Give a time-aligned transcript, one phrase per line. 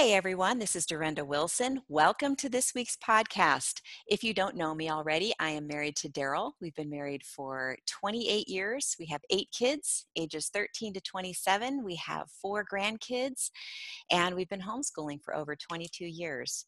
[0.00, 1.82] Hey everyone, this is Durenda Wilson.
[1.90, 3.82] Welcome to this week's podcast.
[4.06, 6.52] If you don't know me already, I am married to Daryl.
[6.58, 8.96] We've been married for 28 years.
[8.98, 11.84] We have eight kids, ages 13 to 27.
[11.84, 13.50] We have four grandkids,
[14.10, 16.64] and we've been homeschooling for over 22 years.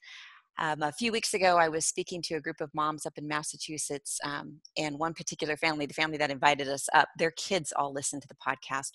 [0.58, 3.26] Um, a few weeks ago, I was speaking to a group of moms up in
[3.26, 7.94] Massachusetts, um, and one particular family, the family that invited us up, their kids all
[7.94, 8.90] listened to the podcast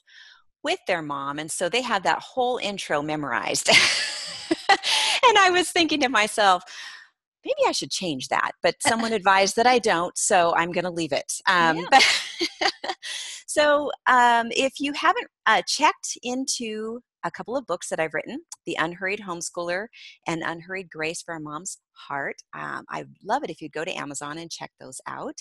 [0.64, 3.70] with their mom, and so they had that whole intro memorized.
[4.70, 6.64] and I was thinking to myself,
[7.46, 8.52] maybe I should change that.
[8.62, 11.32] But someone advised that I don't, so I'm going to leave it.
[11.48, 11.86] Um, yeah.
[11.92, 12.84] but
[13.48, 18.40] so um, if you haven't uh, checked into a couple of books that I've written
[18.66, 19.88] The Unhurried Homeschooler
[20.28, 23.98] and Unhurried Grace for a Mom's Heart, um, I'd love it if you'd go to
[23.98, 25.38] Amazon and check those out.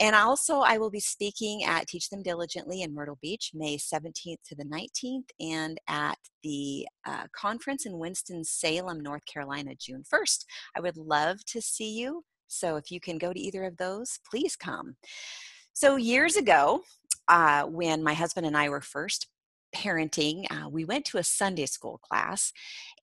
[0.00, 4.42] And also, I will be speaking at Teach Them Diligently in Myrtle Beach, May 17th
[4.46, 10.44] to the 19th, and at the uh, conference in Winston-Salem, North Carolina, June 1st.
[10.76, 12.24] I would love to see you.
[12.48, 14.96] So if you can go to either of those, please come.
[15.74, 16.82] So, years ago,
[17.28, 19.28] uh, when my husband and I were first
[19.74, 22.52] parenting, uh, we went to a Sunday school class,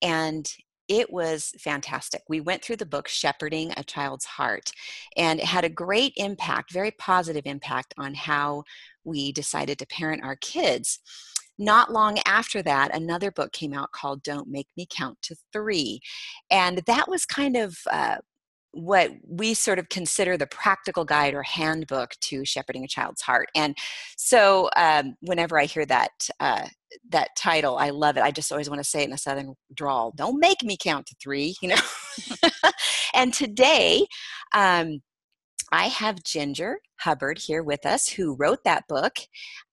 [0.02, 0.48] and
[0.90, 2.22] it was fantastic.
[2.28, 4.72] We went through the book Shepherding a Child's Heart,
[5.16, 8.64] and it had a great impact, very positive impact on how
[9.04, 10.98] we decided to parent our kids.
[11.56, 16.00] Not long after that, another book came out called Don't Make Me Count to Three.
[16.50, 18.16] And that was kind of uh,
[18.72, 23.48] what we sort of consider the practical guide or handbook to shepherding a child's heart.
[23.54, 23.76] And
[24.16, 26.66] so, um, whenever I hear that uh,
[27.10, 28.22] that title, I love it.
[28.22, 30.12] I just always want to say it in a southern drawl.
[30.16, 31.76] Don't make me count to three, you know.
[33.14, 34.06] and today,
[34.54, 35.00] um,
[35.72, 39.18] I have Ginger Hubbard here with us, who wrote that book.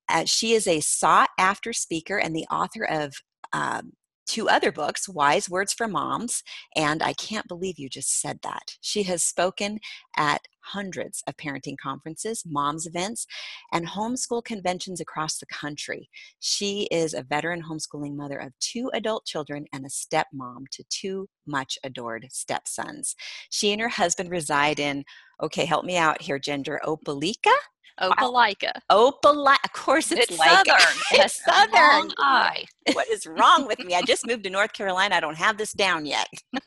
[0.10, 3.14] Uh, she is a sought after speaker and the author of
[3.54, 3.94] um,
[4.28, 6.44] two other books, Wise Words for Moms,
[6.76, 8.76] and I Can't Believe You Just Said That.
[8.82, 9.80] She has spoken
[10.16, 13.26] at hundreds of parenting conferences, moms events,
[13.72, 16.10] and homeschool conventions across the country.
[16.40, 21.28] She is a veteran homeschooling mother of two adult children and a stepmom to two
[21.46, 23.16] much adored stepsons.
[23.50, 25.04] She and her husband reside in,
[25.42, 27.54] okay, help me out here, Ginger, Opelika,
[28.00, 28.72] Opelika.
[28.92, 29.58] Opelika.
[29.64, 30.94] Of course, it's, it's like southern.
[31.14, 32.12] it's southern.
[32.20, 32.66] eye.
[32.94, 33.96] What is wrong with me?
[33.96, 35.16] I just moved to North Carolina.
[35.16, 36.28] I don't have this down yet.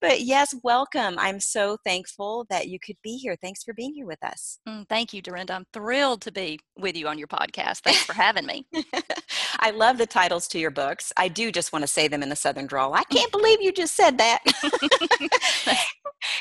[0.00, 1.16] but yes, welcome.
[1.18, 3.36] I'm so thankful that you could be here.
[3.40, 4.58] Thanks for being here with us.
[4.68, 5.52] Mm, thank you, Durenda.
[5.52, 7.80] I'm thrilled to be with you on your podcast.
[7.80, 8.66] Thanks for having me.
[9.58, 11.12] I love the titles to your books.
[11.16, 12.94] I do just want to say them in the Southern drawl.
[12.94, 14.40] I can't believe you just said that.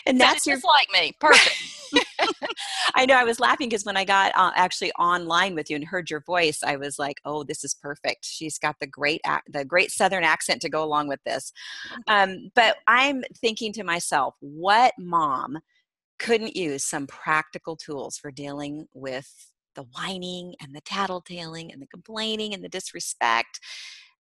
[0.06, 0.72] and that's just your...
[0.74, 1.14] like me.
[1.20, 1.77] Perfect.
[2.96, 5.86] I know I was laughing because when I got uh, actually online with you and
[5.86, 8.26] heard your voice, I was like, "Oh, this is perfect.
[8.26, 11.52] She's got the great ac- the great Southern accent to go along with this."
[12.08, 15.60] Um, but I'm thinking to myself, what mom
[16.20, 21.88] couldn't use some practical tools for dealing with the whining and the tattletaling and the
[21.88, 23.60] complaining and the disrespect?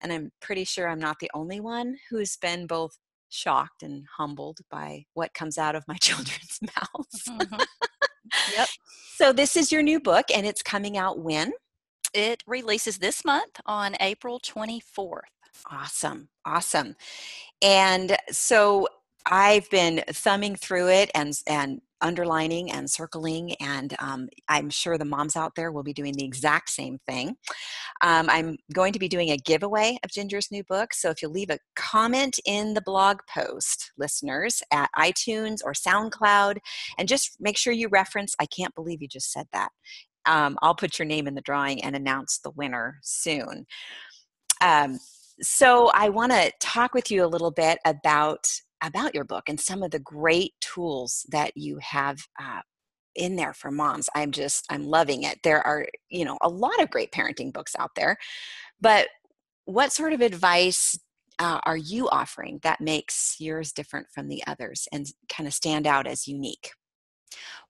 [0.01, 2.97] And I'm pretty sure I'm not the only one who's been both
[3.29, 7.23] shocked and humbled by what comes out of my children's mouths.
[7.27, 7.61] Mm-hmm.
[8.55, 8.67] Yep.
[9.15, 11.53] so this is your new book and it's coming out when?
[12.13, 15.21] It releases this month on April 24th.
[15.69, 16.29] Awesome.
[16.45, 16.95] Awesome.
[17.61, 18.87] And so
[19.25, 25.05] I've been thumbing through it and and underlining and circling, and um, I'm sure the
[25.05, 27.35] moms out there will be doing the exact same thing.
[28.01, 31.27] Um, I'm going to be doing a giveaway of Ginger's new book, so if you
[31.27, 36.57] leave a comment in the blog post, listeners, at iTunes or SoundCloud,
[36.97, 39.69] and just make sure you reference, I can't believe you just said that.
[40.25, 43.65] Um, I'll put your name in the drawing and announce the winner soon.
[44.61, 44.99] Um,
[45.41, 48.47] so I want to talk with you a little bit about
[48.83, 52.61] about your book and some of the great tools that you have uh,
[53.15, 55.39] in there for moms i'm just i'm loving it.
[55.43, 58.17] There are you know a lot of great parenting books out there
[58.79, 59.07] but
[59.65, 60.97] what sort of advice
[61.39, 65.85] uh, are you offering that makes yours different from the others and kind of stand
[65.85, 66.71] out as unique?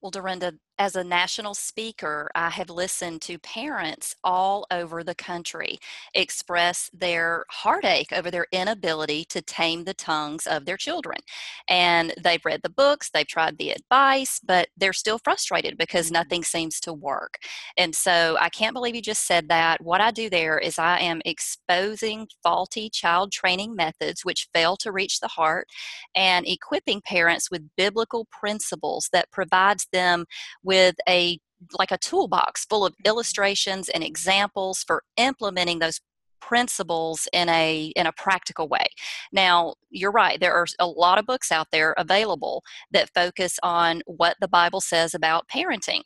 [0.02, 5.80] Well, Durenda, as a national speaker, I have listened to parents all over the country
[6.14, 11.18] express their heartache over their inability to tame the tongues of their children.
[11.68, 16.14] And they've read the books, they've tried the advice, but they're still frustrated because mm-hmm.
[16.14, 17.40] nothing seems to work.
[17.76, 19.82] And so I can't believe you just said that.
[19.82, 24.92] What I do there is I am exposing faulty child training methods which fail to
[24.92, 25.68] reach the heart
[26.16, 30.26] and equipping parents with biblical principles that provides them
[30.68, 31.40] with a
[31.80, 36.00] like a toolbox full of illustrations and examples for implementing those
[36.42, 38.86] principles in a in a practical way.
[39.32, 44.02] Now you're right there are a lot of books out there available that focus on
[44.06, 46.02] what the bible says about parenting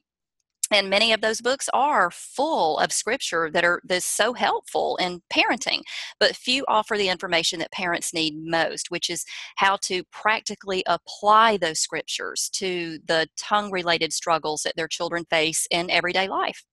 [0.71, 5.21] and many of those books are full of scripture that are that's so helpful in
[5.31, 5.81] parenting
[6.19, 9.25] but few offer the information that parents need most which is
[9.57, 15.67] how to practically apply those scriptures to the tongue related struggles that their children face
[15.71, 16.63] in everyday life.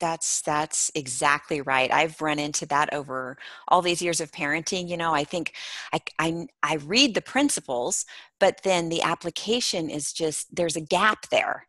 [0.00, 1.92] That's that's exactly right.
[1.92, 3.36] I've run into that over
[3.66, 5.54] all these years of parenting you know i think
[5.92, 8.04] I, I i read the principles
[8.38, 11.66] but then the application is just there's a gap there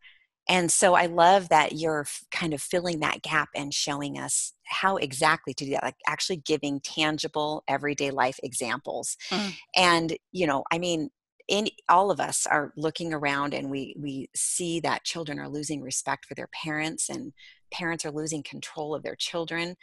[0.50, 4.98] and so I love that you're kind of filling that gap and showing us how
[4.98, 9.16] exactly to do that, like actually giving tangible everyday life examples.
[9.30, 9.54] Mm.
[9.75, 11.12] And, you know, I mean,
[11.48, 15.81] in all of us are looking around and we we see that children are losing
[15.81, 17.34] respect for their parents and
[17.72, 19.75] parents are losing control of their children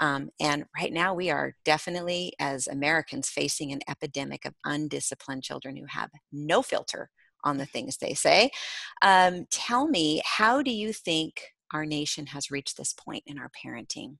[0.00, 5.76] um, and right now we are definitely as americans facing an epidemic of undisciplined children
[5.76, 7.08] who have no filter
[7.46, 8.50] on the things they say.
[9.00, 13.50] Um, tell me, how do you think our nation has reached this point in our
[13.64, 14.16] parenting?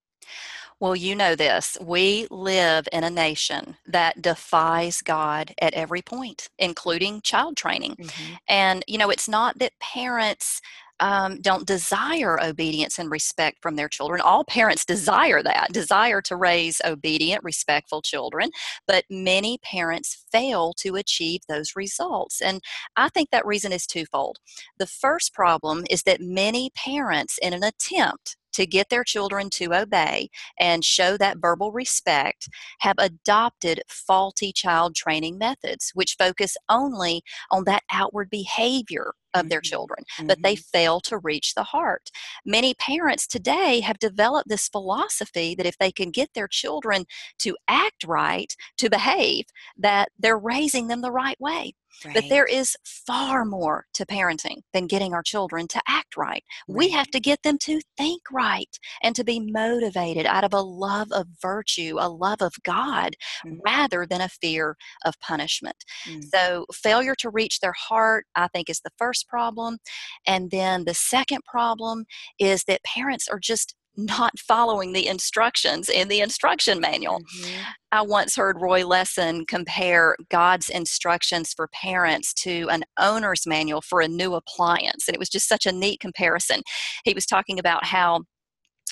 [0.78, 1.78] Well, you know this.
[1.81, 7.96] We live in a nation that defies God at every point, including child training.
[7.96, 8.34] Mm-hmm.
[8.49, 10.61] And, you know, it's not that parents
[11.00, 14.20] um, don't desire obedience and respect from their children.
[14.20, 18.50] All parents desire that, desire to raise obedient, respectful children,
[18.87, 22.40] but many parents fail to achieve those results.
[22.40, 22.61] And
[22.96, 24.38] I think that reason is twofold.
[24.78, 29.74] The first problem is that many parents, in an attempt to get their children to
[29.74, 32.48] obey and show that verbal respect
[32.80, 39.60] have adopted faulty child training methods, which focus only on that outward behavior of their
[39.60, 39.68] mm-hmm.
[39.68, 40.26] children, mm-hmm.
[40.26, 40.78] but they mm-hmm.
[40.78, 42.10] fail to reach the heart.
[42.44, 47.04] Many parents today have developed this philosophy that if they can get their children
[47.40, 49.44] to act right, to behave,
[49.76, 51.74] that they're raising them the right way.
[52.04, 52.14] Right.
[52.14, 56.26] But there is far more to parenting than getting our children to act right.
[56.26, 56.43] right.
[56.69, 58.69] We have to get them to think right
[59.02, 63.14] and to be motivated out of a love of virtue, a love of God,
[63.44, 63.58] mm.
[63.64, 65.76] rather than a fear of punishment.
[66.08, 66.25] Mm.
[66.25, 69.78] So, failure to reach their heart, I think, is the first problem.
[70.26, 72.04] And then the second problem
[72.38, 77.20] is that parents are just not following the instructions in the instruction manual.
[77.20, 77.62] Mm-hmm.
[77.93, 84.00] I once heard Roy Lessin compare God's instructions for parents to an owner's manual for
[84.00, 85.08] a new appliance.
[85.08, 86.62] And it was just such a neat comparison.
[87.04, 88.22] He was talking about how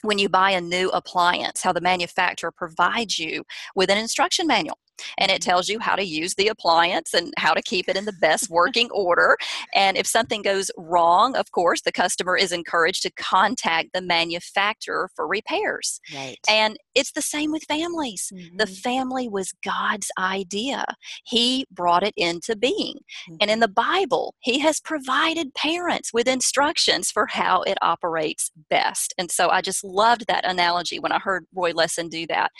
[0.03, 4.79] when you buy a new appliance, how the manufacturer provides you with an instruction manual
[5.19, 8.05] and it tells you how to use the appliance and how to keep it in
[8.05, 9.37] the best working order.
[9.75, 15.11] And if something goes wrong, of course, the customer is encouraged to contact the manufacturer
[15.15, 16.01] for repairs.
[16.15, 16.39] Right.
[16.49, 18.33] And it's the same with families.
[18.33, 18.57] Mm-hmm.
[18.57, 20.85] The family was God's idea,
[21.25, 22.97] He brought it into being.
[23.29, 23.37] Mm-hmm.
[23.41, 23.61] And in mm-hmm.
[23.61, 29.15] the Bible, He has provided parents with instructions for how it operates best.
[29.19, 32.51] And so I just loved that analogy when I heard Roy Lessin do that.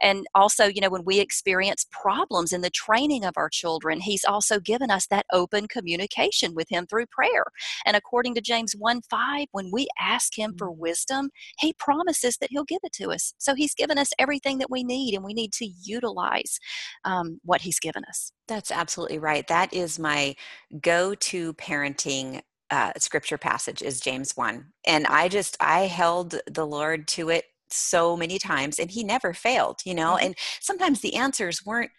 [0.00, 4.24] And also, you know, when we experience problems in the training of our children, He's
[4.24, 7.44] also given us that open communication with Him through prayer.
[7.84, 10.76] And according to James 1 5, when we ask Him for mm.
[10.76, 13.34] wisdom, He promises that He'll give it to us.
[13.38, 16.58] So He's given us everything that we need, and we need to utilize
[17.04, 18.32] um, what He's given us.
[18.48, 19.46] That's absolutely right.
[19.48, 20.36] That is my
[20.80, 24.66] go to parenting uh, scripture passage is James 1.
[24.86, 29.32] And I just, I held the Lord to it so many times and he never
[29.32, 30.26] failed you know mm-hmm.
[30.26, 31.90] and sometimes the answers weren't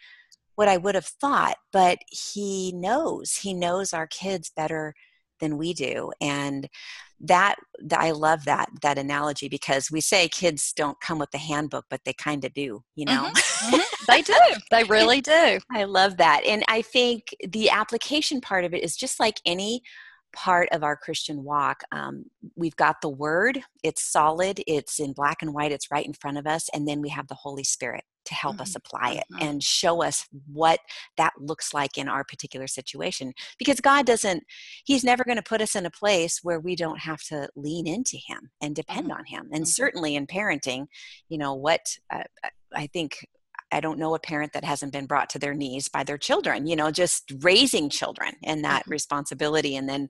[0.55, 4.93] what i would have thought but he knows he knows our kids better
[5.39, 6.67] than we do and
[7.19, 7.55] that
[7.95, 12.01] i love that that analogy because we say kids don't come with the handbook but
[12.05, 13.75] they kind of do you know mm-hmm.
[13.75, 14.03] Mm-hmm.
[14.07, 14.33] they do
[14.71, 18.95] they really do i love that and i think the application part of it is
[18.95, 19.81] just like any
[20.37, 21.81] part of our Christian walk.
[21.91, 22.25] Um,
[22.55, 26.37] we've got the Word, it's solid, it's in black and white, it's right in front
[26.37, 28.61] of us, and then we have the Holy Spirit to help mm-hmm.
[28.61, 29.47] us apply it mm-hmm.
[29.47, 30.79] and show us what
[31.15, 33.33] that looks like in our particular situation.
[33.57, 34.43] Because God doesn't,
[34.85, 37.87] He's never going to put us in a place where we don't have to lean
[37.87, 39.17] into Him and depend mm-hmm.
[39.17, 39.49] on Him.
[39.51, 39.81] And mm-hmm.
[39.81, 40.85] certainly in parenting,
[41.29, 42.23] you know, what uh,
[42.75, 43.25] I think
[43.71, 46.67] I don't know a parent that hasn't been brought to their knees by their children,
[46.67, 48.91] you know, just raising children and that mm-hmm.
[48.91, 49.75] responsibility.
[49.75, 50.09] And then,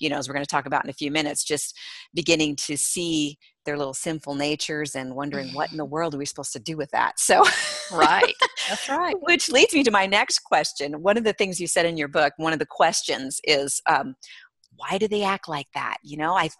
[0.00, 1.76] you know, as we're going to talk about in a few minutes, just
[2.14, 6.26] beginning to see their little sinful natures and wondering what in the world are we
[6.26, 7.18] supposed to do with that.
[7.20, 7.44] So,
[7.92, 8.34] right.
[8.68, 9.16] That's right.
[9.20, 11.02] Which leads me to my next question.
[11.02, 14.16] One of the things you said in your book, one of the questions is, um,
[14.76, 15.96] why do they act like that?
[16.02, 16.50] You know, I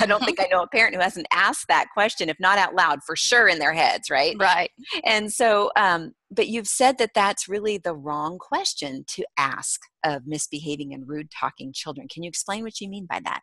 [0.00, 2.74] I don't think I know a parent who hasn't asked that question, if not out
[2.74, 4.36] loud, for sure in their heads, right?
[4.38, 4.70] Right.
[5.04, 10.26] And so, um, but you've said that that's really the wrong question to ask of
[10.26, 12.06] misbehaving and rude talking children.
[12.12, 13.40] Can you explain what you mean by that?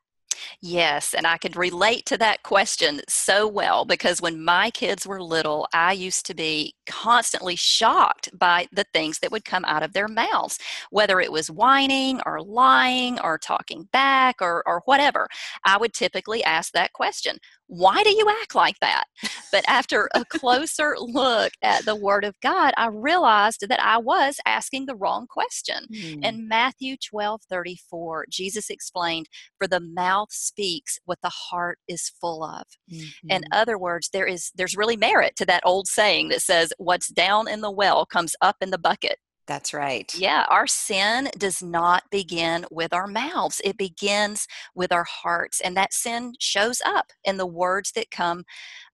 [0.61, 5.21] Yes, and I could relate to that question so well because when my kids were
[5.21, 9.93] little, I used to be constantly shocked by the things that would come out of
[9.93, 15.27] their mouths, whether it was whining or lying or talking back or, or whatever.
[15.65, 17.37] I would typically ask that question
[17.67, 19.05] why do you act like that?
[19.51, 24.37] But after a closer look at the Word of God, I realized that I was
[24.45, 25.85] asking the wrong question.
[25.91, 26.23] Mm.
[26.23, 32.43] In Matthew 12 34, Jesus explained, For the mouth speaks what the heart is full
[32.43, 32.63] of.
[32.91, 33.31] Mm-hmm.
[33.31, 37.07] In other words, there is there's really merit to that old saying that says, What's
[37.07, 39.17] down in the well comes up in the bucket.
[39.47, 40.13] That's right.
[40.15, 43.61] Yeah, our sin does not begin with our mouths.
[43.63, 45.61] It begins with our hearts.
[45.61, 48.43] And that sin shows up in the words that come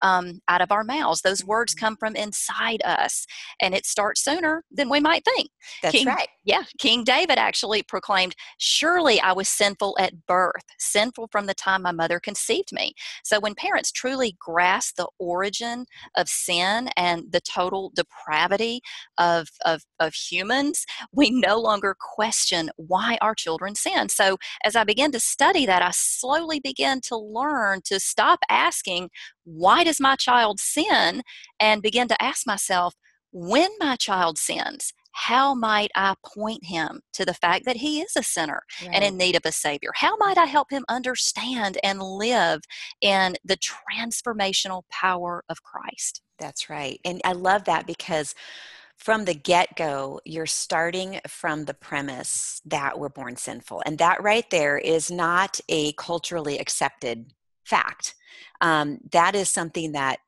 [0.02, 1.22] um, out of our mouths.
[1.22, 1.86] Those words mm-hmm.
[1.86, 3.26] come from inside us.
[3.62, 5.50] And it starts sooner than we might think.
[5.82, 6.28] That's King, right.
[6.44, 11.84] Yeah, King David actually proclaimed, Surely I was sinful at birth, sinful from the time
[11.84, 12.94] my mother conceived me.
[13.24, 15.86] So when parents truly grasp the origin
[16.18, 18.82] of sin and the total depravity
[19.18, 24.10] of, of, of human humans, we no longer question why our children sin.
[24.10, 29.10] So as I began to study that, I slowly began to learn to stop asking,
[29.44, 31.22] why does my child sin?
[31.60, 32.96] And begin to ask myself,
[33.32, 38.14] when my child sins, how might I point him to the fact that he is
[38.18, 38.92] a sinner right.
[38.94, 39.92] and in need of a Savior?
[39.96, 42.62] How might I help him understand and live
[43.02, 46.22] in the transformational power of Christ?
[46.40, 47.00] That's right.
[47.06, 48.34] And I love that because
[49.02, 53.82] from the get go, you're starting from the premise that we're born sinful.
[53.84, 57.34] And that right there is not a culturally accepted
[57.66, 58.14] fact.
[58.62, 60.20] Um, that is something that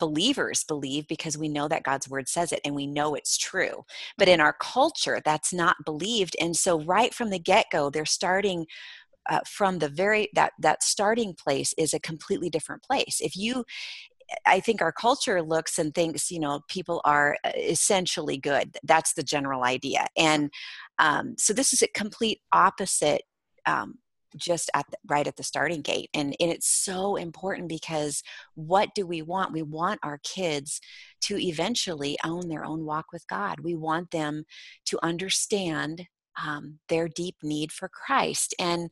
[0.00, 3.84] believers believe because we know that God's word says it and we know it's true.
[4.16, 6.36] But in our culture, that's not believed.
[6.40, 8.66] And so, right from the get go, they're starting.
[9.28, 13.64] Uh, from the very that that starting place is a completely different place if you
[14.44, 18.76] I think our culture looks and thinks, you know, people are uh, essentially good.
[18.82, 20.06] That's the general idea.
[20.16, 20.50] And
[20.98, 23.22] um, so this is a complete opposite
[23.66, 23.98] um,
[24.36, 28.22] just at the, right at the starting gate and, and it's so important because
[28.54, 30.80] what do we want we want our kids
[31.20, 34.44] to eventually own their own walk with god we want them
[34.84, 36.06] to understand
[36.44, 38.90] um, their deep need for christ and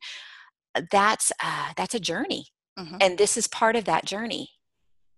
[0.73, 2.45] uh, that's uh, that's a journey
[2.77, 2.97] mm-hmm.
[3.01, 4.49] and this is part of that journey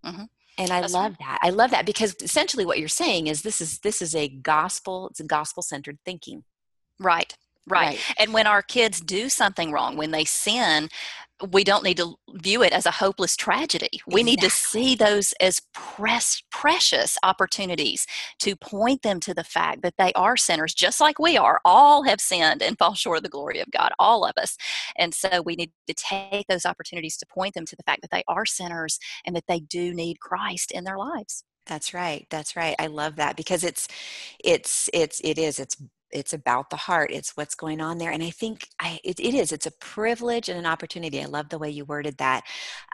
[0.04, 0.24] Mm-hmm.
[0.58, 1.18] And I That's love right.
[1.20, 1.38] that.
[1.42, 5.08] I love that because essentially what you're saying is this is this is a gospel.
[5.10, 6.44] It's a gospel centered thinking.
[6.98, 7.36] Right.
[7.68, 7.86] Right.
[7.86, 8.14] right.
[8.18, 10.88] And when our kids do something wrong, when they sin,
[11.50, 14.00] we don't need to view it as a hopeless tragedy.
[14.06, 18.06] We need to see those as press, precious opportunities
[18.40, 21.60] to point them to the fact that they are sinners, just like we are.
[21.64, 24.56] All have sinned and fall short of the glory of God, all of us.
[24.96, 28.10] And so we need to take those opportunities to point them to the fact that
[28.10, 31.44] they are sinners and that they do need Christ in their lives.
[31.66, 32.26] That's right.
[32.30, 32.74] That's right.
[32.78, 33.88] I love that because it's
[34.42, 35.76] it's it's it is it's
[36.10, 39.34] it's about the heart it's what's going on there and i think I, it, it
[39.34, 42.44] is it's a privilege and an opportunity i love the way you worded that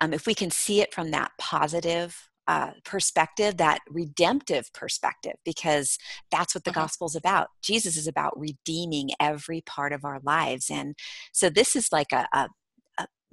[0.01, 5.97] um, if we can see it from that positive uh, perspective that redemptive perspective because
[6.31, 6.83] that's what the uh-huh.
[6.83, 10.95] gospel is about jesus is about redeeming every part of our lives and
[11.33, 12.49] so this is like a, a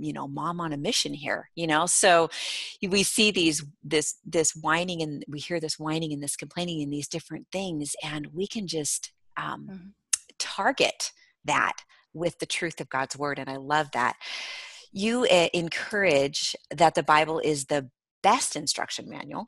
[0.02, 2.30] you know mom on a mission here you know so
[2.88, 6.92] we see these this this whining and we hear this whining and this complaining and
[6.92, 9.88] these different things and we can just um, mm-hmm.
[10.40, 11.12] target
[11.46, 11.74] that
[12.14, 13.40] with the truth of God's word.
[13.40, 14.16] And I love that.
[14.92, 17.90] You uh, encourage that the Bible is the
[18.22, 19.46] best instruction manual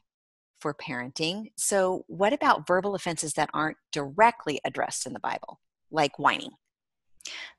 [0.59, 1.51] for parenting.
[1.57, 5.59] So, what about verbal offenses that aren't directly addressed in the Bible,
[5.91, 6.51] like whining?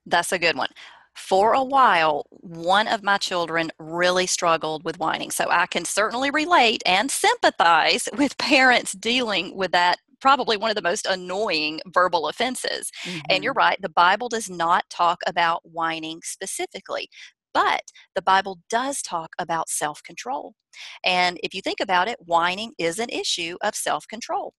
[0.07, 0.71] That's a good one.
[1.15, 5.31] For a while, one of my children really struggled with whining.
[5.31, 10.75] So I can certainly relate and sympathize with parents dealing with that probably one of
[10.75, 12.91] the most annoying verbal offenses.
[13.05, 13.19] Mm-hmm.
[13.29, 13.59] And you're mm-hmm.
[13.59, 17.11] right, the Bible does not talk about whining specifically.
[17.53, 17.83] But
[18.15, 20.55] the Bible does talk about self control.
[21.05, 24.55] And if you think about it, whining is an issue of self control.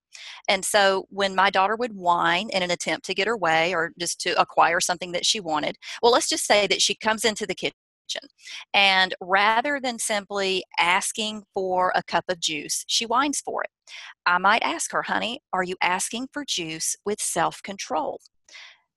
[0.48, 3.92] And so when my daughter would whine in an attempt to get her way or
[4.00, 7.48] just to acquire something that she wanted, well, let's just say that she comes into
[7.48, 7.76] the kitchen
[8.74, 13.70] and rather than simply asking for a cup of juice, she whines for it.
[14.26, 18.20] I might ask her, honey, are you asking for juice with self control?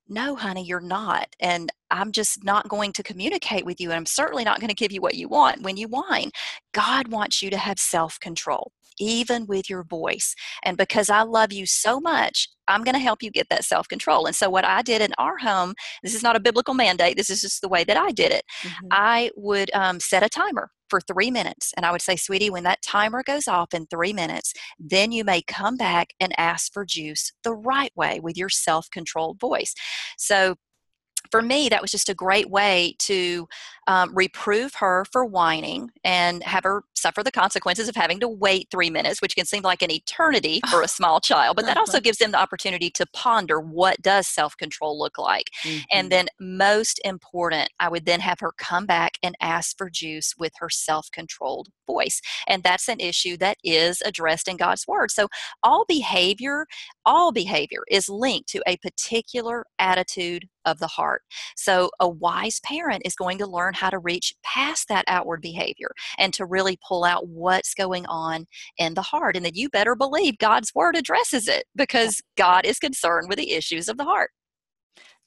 [0.09, 1.29] No, honey, you're not.
[1.41, 3.91] And I'm just not going to communicate with you.
[3.91, 6.31] And I'm certainly not going to give you what you want when you whine.
[6.73, 10.35] God wants you to have self control, even with your voice.
[10.65, 13.89] And because I love you so much, I'm going to help you get that self
[13.89, 14.27] control.
[14.27, 17.31] And so, what I did in our home, this is not a biblical mandate, this
[17.31, 18.45] is just the way that I did it.
[18.63, 18.87] Mm-hmm.
[18.91, 21.73] I would um, set a timer for three minutes.
[21.77, 25.25] And I would say, sweetie, when that timer goes off in three minutes, then you
[25.25, 29.75] may come back and ask for juice the right way with your self controlled voice.
[30.17, 30.57] So,
[31.31, 33.49] for me, that was just a great way to
[33.89, 38.69] um, reprove her for whining and have her suffer the consequences of having to wait
[38.71, 41.57] three minutes, which can seem like an eternity for a small child.
[41.57, 45.47] But that also gives them the opportunity to ponder what does self-control look like.
[45.65, 45.79] Mm-hmm.
[45.91, 50.35] And then, most important, I would then have her come back and ask for juice
[50.39, 55.11] with her self-controlled voice, and that's an issue that is addressed in God's word.
[55.11, 55.29] So
[55.63, 56.67] all behavior,
[57.07, 61.23] all behavior is linked to a particular attitude of the heart.
[61.57, 65.91] So, a wise parent is going to learn how to reach past that outward behavior
[66.19, 69.37] and to really pull out what's going on in the heart.
[69.37, 73.53] And then you better believe God's word addresses it because God is concerned with the
[73.53, 74.31] issues of the heart.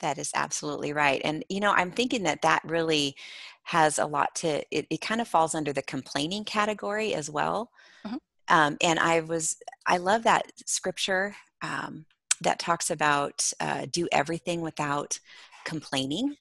[0.01, 1.21] That is absolutely right.
[1.23, 3.15] And, you know, I'm thinking that that really
[3.63, 7.69] has a lot to, it, it kind of falls under the complaining category as well.
[8.05, 8.17] Mm-hmm.
[8.47, 9.55] Um, and I was,
[9.87, 12.05] I love that scripture um,
[12.41, 15.19] that talks about uh, do everything without
[15.63, 16.35] complaining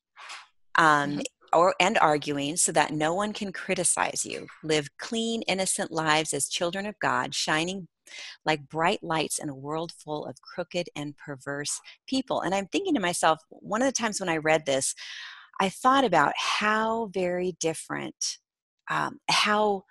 [0.76, 1.20] um, mm-hmm.
[1.52, 4.46] Or and arguing so that no one can criticize you.
[4.62, 7.88] Live clean innocent lives as children of god shining
[8.44, 12.40] like bright lights in a world full of crooked and perverse people.
[12.40, 14.94] And i'm thinking to myself one of the times when i read this
[15.60, 18.38] i thought about how very different
[18.90, 19.84] um, how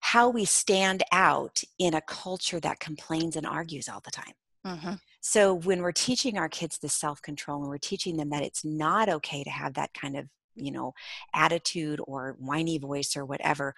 [0.00, 4.32] how we stand out in a culture that complains and argues all the time.
[4.64, 4.92] Mm-hmm.
[5.20, 9.08] So when we're teaching our kids the self-control and we're teaching them that it's not
[9.08, 10.26] okay to have that kind of,
[10.56, 10.94] you know,
[11.34, 13.74] attitude or whiny voice or whatever,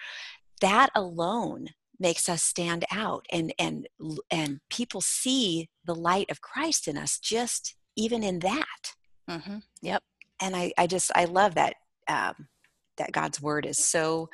[0.61, 1.68] that alone
[2.00, 3.88] makes us stand out and and
[4.30, 8.94] and people see the light of Christ in us just even in that.
[9.28, 9.58] Mm-hmm.
[9.83, 10.02] Yep.
[10.40, 11.74] And I I just I love that
[12.09, 12.48] um,
[12.96, 14.29] that God's word is so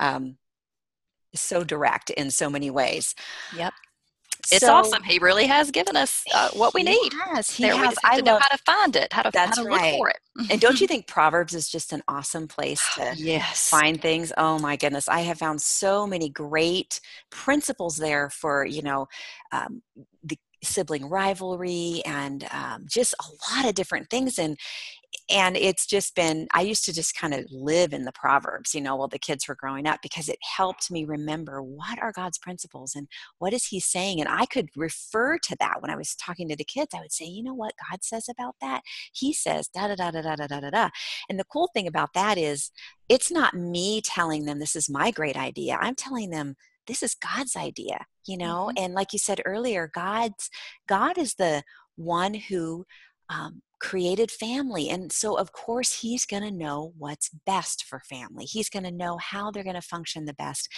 [0.00, 0.36] um,
[1.34, 3.14] so direct in so many ways.
[3.56, 3.72] Yep
[4.52, 5.02] it's so, awesome.
[5.02, 6.98] He really has given us uh, what we need.
[7.02, 7.58] He there has.
[7.58, 9.68] We just have I to know how to find it, how to, that's how to
[9.68, 9.92] right.
[9.92, 10.50] look for it.
[10.50, 13.68] and don't you think Proverbs is just an awesome place to yes.
[13.68, 14.32] find things?
[14.36, 19.08] Oh my goodness, I have found so many great principles there for you know
[19.52, 19.82] um,
[20.22, 24.58] the sibling rivalry and um, just a lot of different things and
[25.30, 28.80] and it's just been i used to just kind of live in the proverbs you
[28.80, 32.38] know while the kids were growing up because it helped me remember what are god's
[32.38, 34.20] principles and what is he saying?
[34.20, 37.12] And i could refer to that when i was talking to the kids i would
[37.12, 38.82] say you know what god says about that?
[39.12, 40.88] He says da da da da da da da da.
[41.28, 42.70] And the cool thing about that is
[43.08, 45.78] it's not me telling them this is my great idea.
[45.80, 48.70] I'm telling them this is god's idea you know?
[48.70, 48.84] Mm-hmm.
[48.84, 50.50] and like you said earlier god's
[50.88, 51.62] god is the
[51.96, 52.84] one who
[53.30, 54.88] um, created family.
[54.88, 58.44] And so, of course, he's going to know what's best for family.
[58.44, 60.68] He's going to know how they're going to function the best.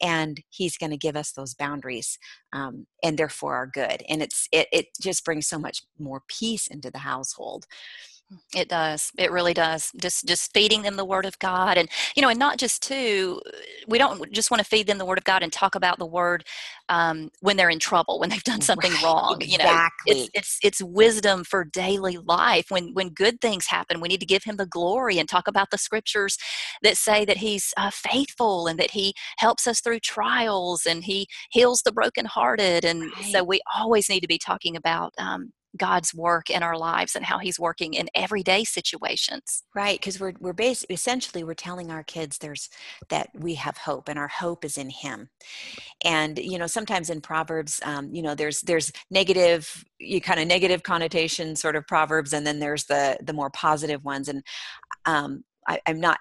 [0.00, 2.18] And he's going to give us those boundaries
[2.52, 4.02] um, and therefore are good.
[4.08, 7.66] And it's, it, it just brings so much more peace into the household.
[8.54, 9.10] It does.
[9.18, 9.90] It really does.
[10.00, 13.40] Just just feeding them the word of God and you know, and not just to
[13.88, 16.06] we don't just want to feed them the word of God and talk about the
[16.06, 16.44] word
[16.88, 19.38] um, when they're in trouble, when they've done something right, wrong.
[19.40, 19.52] Exactly.
[19.52, 22.66] You know, it's, it's it's wisdom for daily life.
[22.68, 25.70] When when good things happen, we need to give him the glory and talk about
[25.70, 26.38] the scriptures
[26.82, 31.26] that say that he's uh, faithful and that he helps us through trials and he
[31.50, 32.84] heals the brokenhearted.
[32.84, 33.32] And right.
[33.32, 37.24] so we always need to be talking about um, God's work in our lives and
[37.24, 39.64] how He's working in everyday situations.
[39.74, 42.68] Right, because we're we're basically essentially we're telling our kids there's
[43.08, 45.28] that we have hope and our hope is in Him.
[46.04, 50.46] And you know sometimes in Proverbs, um, you know there's there's negative you kind of
[50.46, 54.28] negative connotation sort of proverbs, and then there's the the more positive ones.
[54.28, 54.42] And
[55.06, 56.18] um, I, I'm not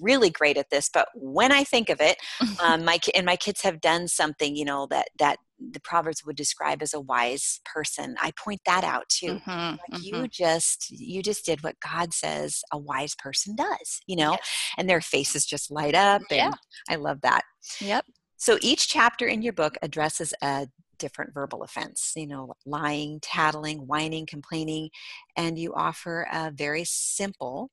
[0.00, 2.16] really great at this but when i think of it
[2.62, 6.36] um, my and my kids have done something you know that that the proverbs would
[6.36, 10.02] describe as a wise person i point that out too mm-hmm, like mm-hmm.
[10.02, 14.72] you just you just did what god says a wise person does you know yes.
[14.76, 16.52] and their faces just light up and yeah.
[16.88, 17.42] i love that
[17.80, 18.04] yep
[18.36, 20.66] so each chapter in your book addresses a
[20.98, 24.90] different verbal offense you know lying tattling whining complaining
[25.36, 27.70] and you offer a very simple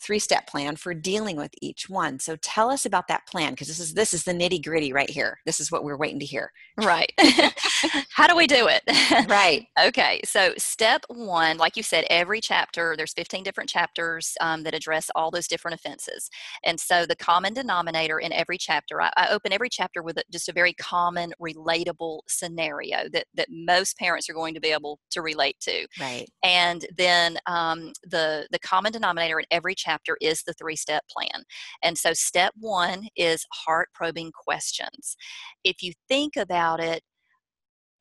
[0.00, 2.18] three step plan for dealing with each one.
[2.18, 5.08] So tell us about that plan because this is this is the nitty gritty right
[5.08, 5.38] here.
[5.46, 6.52] This is what we're waiting to hear.
[6.76, 7.12] Right.
[8.10, 8.82] How do we do it?
[9.28, 9.66] right.
[9.86, 10.20] Okay.
[10.24, 15.10] So step one, like you said, every chapter there's 15 different chapters um, that address
[15.14, 16.28] all those different offenses,
[16.64, 20.24] and so the common denominator in every chapter, I, I open every chapter with a,
[20.32, 24.98] just a very common, relatable scenario that that most parents are going to be able
[25.10, 25.86] to relate to.
[26.00, 26.26] Right.
[26.42, 29.85] And then um, the the common denominator in every chapter
[30.20, 31.44] is the three step plan.
[31.82, 35.16] And so, step one is heart probing questions.
[35.64, 37.02] If you think about it,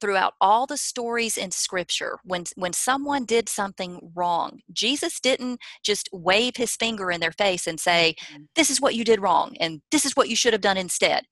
[0.01, 6.09] throughout all the stories in scripture when when someone did something wrong jesus didn't just
[6.11, 8.43] wave his finger in their face and say mm-hmm.
[8.55, 11.23] this is what you did wrong and this is what you should have done instead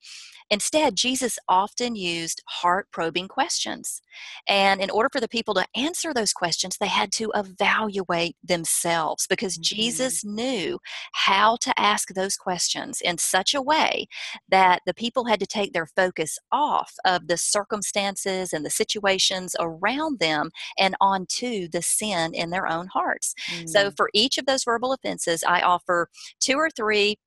[0.54, 4.04] Instead, Jesus often used heart probing questions.
[4.48, 9.26] And in order for the people to answer those questions, they had to evaluate themselves
[9.26, 9.76] because mm-hmm.
[9.76, 10.78] Jesus knew
[11.14, 14.06] how to ask those questions in such a way
[14.48, 19.56] that the people had to take their focus off of the circumstances and the situations
[19.60, 23.34] around them and onto the sin in their own hearts.
[23.50, 23.68] Mm-hmm.
[23.70, 23.98] So, mm.
[23.98, 27.18] for each of those verbal offenses, I offer two or three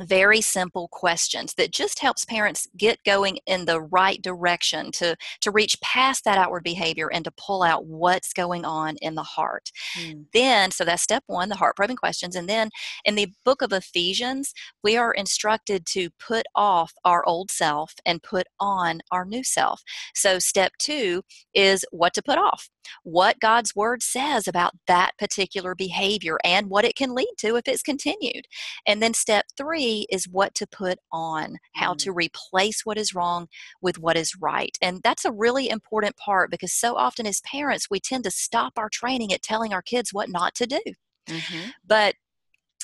[0.00, 5.50] very simple questions that just helps parents get going in the right direction to to
[5.50, 9.70] reach past that outward behavior and to pull out what's going on in the heart.
[9.98, 10.26] Mm.
[10.32, 12.70] then so that's step one the heart probing questions and then
[13.04, 14.52] in the book of ephesians
[14.82, 19.82] we are instructed to put off our old self and put on our new self.
[20.14, 21.22] So step two
[21.54, 22.68] is what to put off
[23.02, 27.66] what God's word says about that particular behavior and what it can lead to if
[27.66, 28.46] it's continued.
[28.86, 31.98] And then step three is what to put on, how mm.
[31.98, 33.48] to replace what is wrong
[33.80, 34.76] with what is right.
[34.80, 38.74] And that's a really important part because so often as parents, we tend to stop
[38.76, 40.80] our training at telling our kids what not to do.
[41.28, 41.70] Mm-hmm.
[41.86, 42.14] But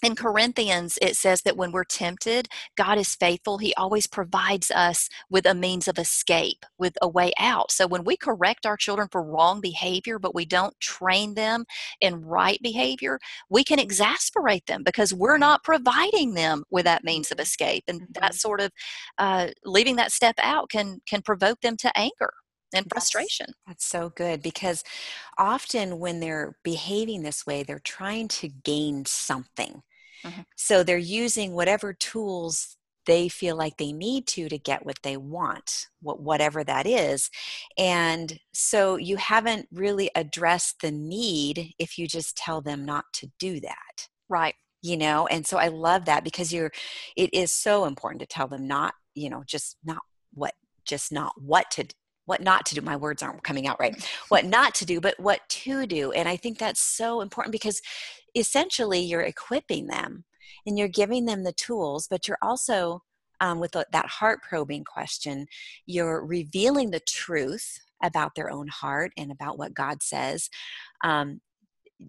[0.03, 3.59] in Corinthians, it says that when we're tempted, God is faithful.
[3.59, 7.71] He always provides us with a means of escape, with a way out.
[7.71, 11.65] So when we correct our children for wrong behavior, but we don't train them
[12.01, 17.31] in right behavior, we can exasperate them because we're not providing them with that means
[17.31, 17.85] of escape.
[17.89, 18.21] And mm-hmm.
[18.21, 18.71] that sort of
[19.19, 22.33] uh, leaving that step out can can provoke them to anger
[22.75, 23.47] and frustration.
[23.67, 24.85] That's, that's, so good because
[25.39, 29.83] often when they're behaving this way, they're trying to gain something.
[30.25, 30.43] Mm-hmm.
[30.57, 35.17] So they're using whatever tools they feel like they need to to get what they
[35.17, 37.31] want whatever that is.
[37.79, 43.31] And so you haven't really addressed the need if you just tell them not to
[43.39, 44.55] do that right.
[44.83, 45.27] you know?
[45.27, 46.71] And so i love that because you're
[47.17, 50.03] it is so important to tell them not you know just not
[50.33, 50.55] what
[50.85, 51.85] just not what to
[52.27, 52.81] what not to do.
[52.81, 54.09] My words aren't coming out right.
[54.29, 56.13] What not to do but what to do.
[56.13, 57.83] And i think that's so important because
[58.35, 60.25] essentially you're equipping them
[60.67, 63.03] and you're giving them the tools but you're also
[63.41, 65.47] um, with that heart probing question
[65.87, 70.49] you're revealing the truth about their own heart and about what god says
[71.05, 71.41] um,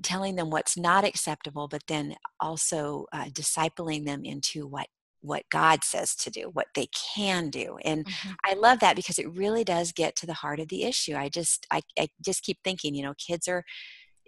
[0.03, 4.87] telling them what's not acceptable but then also uh, discipling them into what
[5.21, 7.77] what God says to do, what they can do.
[7.85, 8.31] And mm-hmm.
[8.43, 11.15] I love that because it really does get to the heart of the issue.
[11.15, 13.63] I just I, I just keep thinking, you know, kids are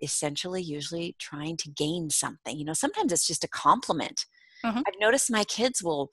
[0.03, 2.57] essentially usually trying to gain something.
[2.57, 4.25] You know, sometimes it's just a compliment.
[4.63, 4.79] Mm-hmm.
[4.79, 6.09] I've noticed my kids will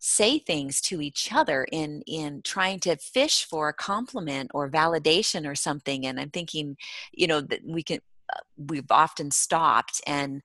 [0.00, 5.44] say things to each other in in trying to fish for a compliment or validation
[5.44, 6.76] or something and i'm thinking
[7.12, 7.98] you know that we can
[8.32, 10.40] uh, we've often stopped and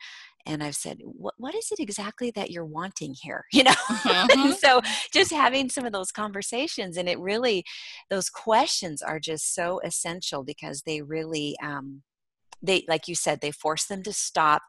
[0.45, 3.45] and I've said, what, what is it exactly that you're wanting here?
[3.53, 3.71] You know?
[3.71, 4.51] Mm-hmm.
[4.59, 4.81] so
[5.13, 7.63] just having some of those conversations and it really,
[8.09, 12.01] those questions are just so essential because they really, um,
[12.63, 14.63] they, like you said, they force them to stop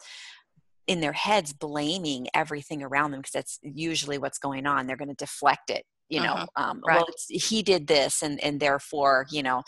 [0.86, 4.86] in their heads blaming everything around them because that's usually what's going on.
[4.86, 6.70] They're going to deflect it you know uh-huh.
[6.70, 6.96] um, right.
[6.96, 9.62] well he did this and and therefore you know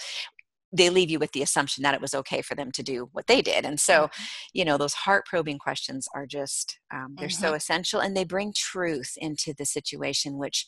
[0.72, 3.26] they leave you with the assumption that it was okay for them to do what
[3.26, 4.22] they did and so mm-hmm.
[4.52, 7.44] you know those heart probing questions are just um, they're mm-hmm.
[7.44, 10.66] so essential and they bring truth into the situation which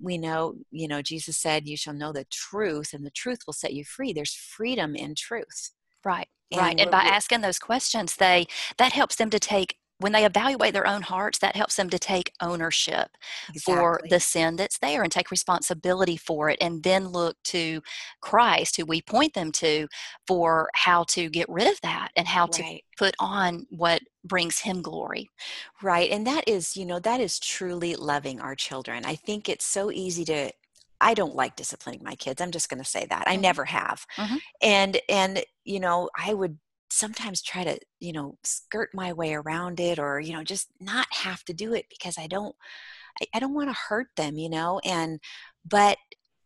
[0.00, 3.54] we know you know jesus said you shall know the truth and the truth will
[3.54, 5.72] set you free there's freedom in truth
[6.04, 8.46] right right and by asking those questions they
[8.78, 11.98] that helps them to take when they evaluate their own hearts, that helps them to
[11.98, 13.08] take ownership
[13.48, 13.74] exactly.
[13.74, 17.82] for the sin that's there and take responsibility for it, and then look to
[18.20, 19.88] Christ, who we point them to,
[20.26, 22.52] for how to get rid of that and how right.
[22.52, 25.28] to put on what brings Him glory.
[25.82, 26.10] Right.
[26.10, 29.04] And that is, you know, that is truly loving our children.
[29.04, 30.52] I think it's so easy to
[31.00, 32.40] I don't like disciplining my kids.
[32.40, 33.24] I'm just going to say that.
[33.26, 33.42] I mm-hmm.
[33.42, 34.06] never have.
[34.16, 34.36] Mm-hmm.
[34.62, 36.58] And and you know, I would
[36.90, 41.06] sometimes try to you know skirt my way around it or you know just not
[41.10, 42.56] have to do it because i don't
[43.20, 45.20] i, I don't want to hurt them you know and
[45.68, 45.98] but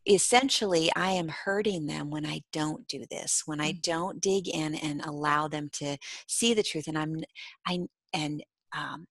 [0.06, 3.82] essentially i am hurting them when i don't do this when i mm.
[3.82, 7.20] don't dig in and allow them to see the truth and i'm
[7.66, 7.78] i
[8.12, 8.42] and
[8.74, 9.06] um,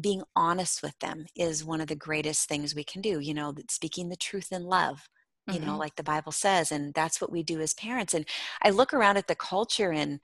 [0.00, 3.54] being honest with them is one of the greatest things we can do you know
[3.70, 5.08] speaking the truth in love
[5.46, 5.66] you mm-hmm.
[5.66, 8.26] know like the bible says and that's what we do as parents and
[8.62, 10.20] i look around at the culture and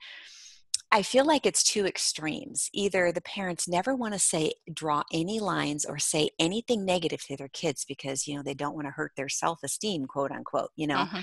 [0.93, 2.69] I feel like it's two extremes.
[2.73, 7.37] Either the parents never want to say, draw any lines or say anything negative to
[7.37, 10.71] their kids because, you know, they don't want to hurt their self esteem, quote unquote,
[10.75, 11.05] you know.
[11.05, 11.19] Mm-hmm.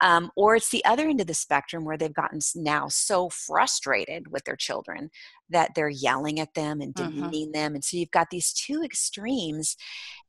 [0.00, 4.32] Um, or it's the other end of the spectrum where they've gotten now so frustrated
[4.32, 5.10] with their children
[5.50, 7.10] that they're yelling at them and mm-hmm.
[7.10, 7.52] demeaning mm-hmm.
[7.52, 7.74] them.
[7.74, 9.76] And so you've got these two extremes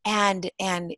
[0.06, 0.96] and, and,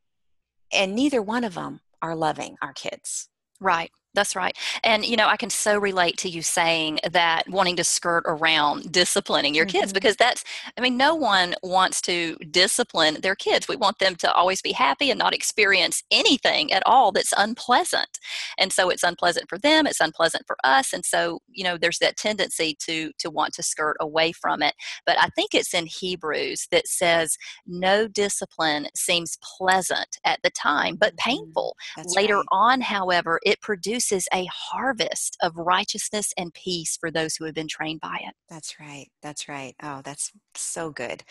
[0.74, 3.30] and neither one of them are loving our kids.
[3.62, 3.92] Right.
[4.16, 4.58] That's right.
[4.84, 8.92] And, you know, I can so relate to you saying that wanting to skirt around
[8.92, 9.80] disciplining your mm-hmm.
[9.80, 10.44] kids because that's,
[10.78, 13.68] I mean, no one wants to discipline their kids.
[13.68, 18.20] We want them to always be happy and not experience anything at all that's unpleasant.
[18.58, 20.94] And so it's unpleasant for them, it's unpleasant for us.
[20.94, 24.76] And so, you know, there's that tendency to, to want to skirt away from it.
[25.06, 30.96] But I think it's in Hebrews that says, no discipline seems pleasant at the time,
[30.96, 31.30] but mm-hmm.
[31.32, 31.76] painful.
[31.98, 32.46] That's Later right.
[32.52, 37.56] on, however, it produces produces a harvest of righteousness and peace for those who have
[37.56, 38.34] been trained by it.
[38.50, 39.08] That's right.
[39.22, 39.76] That's right.
[39.82, 41.24] Oh, that's so good.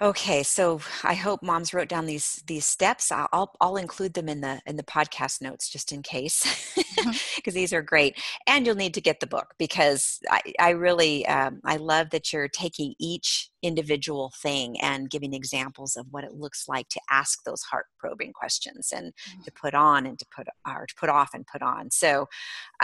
[0.00, 3.10] Okay, so I hope moms wrote down these these steps.
[3.10, 6.44] I'll I'll include them in the in the podcast notes just in case,
[6.76, 7.50] because mm-hmm.
[7.54, 8.16] these are great.
[8.46, 12.32] And you'll need to get the book because I I really um, I love that
[12.32, 17.42] you're taking each individual thing and giving examples of what it looks like to ask
[17.42, 19.42] those heart probing questions and mm-hmm.
[19.42, 21.90] to put on and to put or to put off and put on.
[21.90, 22.28] So,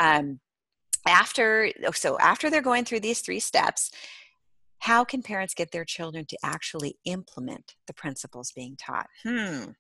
[0.01, 0.41] um,
[1.07, 3.93] after so after they're going through these three steps
[4.85, 9.07] how can parents get their children to actually implement the principles being taught?
[9.23, 9.71] Hmm.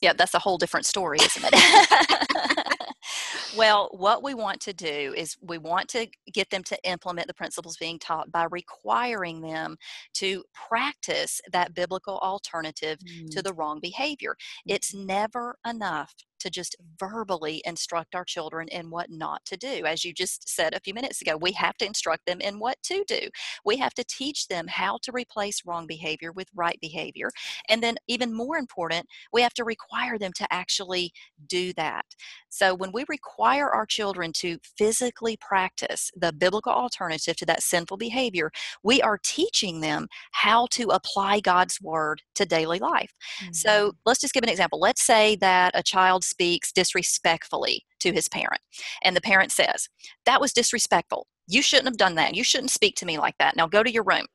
[0.00, 2.78] Yeah, that's a whole different story, isn't it?
[3.58, 7.34] well, what we want to do is we want to get them to implement the
[7.34, 9.76] principles being taught by requiring them
[10.14, 13.28] to practice that biblical alternative mm.
[13.32, 14.34] to the wrong behavior.
[14.64, 16.14] It's never enough
[16.46, 19.82] to just verbally instruct our children in what not to do.
[19.84, 22.80] As you just said a few minutes ago, we have to instruct them in what
[22.84, 23.20] to do.
[23.64, 27.30] We have to teach them how to replace wrong behavior with right behavior.
[27.68, 31.12] And then, even more important, we have to require them to actually
[31.48, 32.04] do that.
[32.48, 37.96] So, when we require our children to physically practice the biblical alternative to that sinful
[37.96, 38.52] behavior,
[38.84, 43.12] we are teaching them how to apply God's word to daily life.
[43.42, 43.52] Mm-hmm.
[43.52, 44.78] So, let's just give an example.
[44.78, 48.60] Let's say that a child speaks disrespectfully to his parent.
[49.02, 49.88] And the parent says,
[50.26, 51.26] That was disrespectful.
[51.48, 52.34] You shouldn't have done that.
[52.34, 53.56] You shouldn't speak to me like that.
[53.56, 54.26] Now go to your room.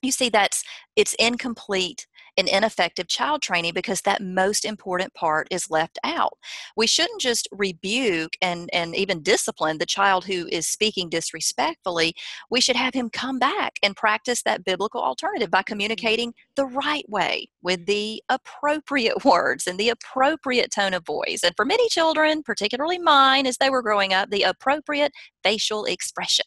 [0.00, 0.64] You see, that's
[0.96, 6.34] it's incomplete and ineffective child training because that most important part is left out.
[6.76, 12.14] We shouldn't just rebuke and, and even discipline the child who is speaking disrespectfully.
[12.50, 15.72] We should have him come back and practice that biblical alternative by mm-hmm.
[15.72, 21.40] communicating the right way with the appropriate words and the appropriate tone of voice.
[21.44, 25.12] And for many children, particularly mine as they were growing up, the appropriate
[25.46, 26.44] facial expression.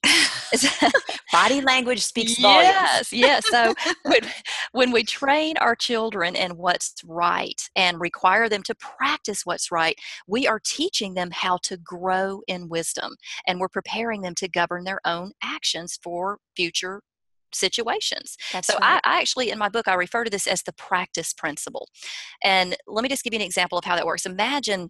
[1.32, 2.68] Body language speaks volumes.
[2.68, 3.50] Yes, yes.
[3.50, 4.22] So when,
[4.74, 9.98] when we train our children in what's right and require them to practice what's right,
[10.28, 13.16] we are teaching them how to grow in wisdom
[13.48, 17.02] and we're preparing them to govern their own actions for future
[17.54, 18.38] situations.
[18.52, 19.00] That's so right.
[19.06, 21.88] I, I, actually in my book I refer to this as the practice principle.
[22.44, 24.26] And let me just give you an example of how that works.
[24.26, 24.90] Imagine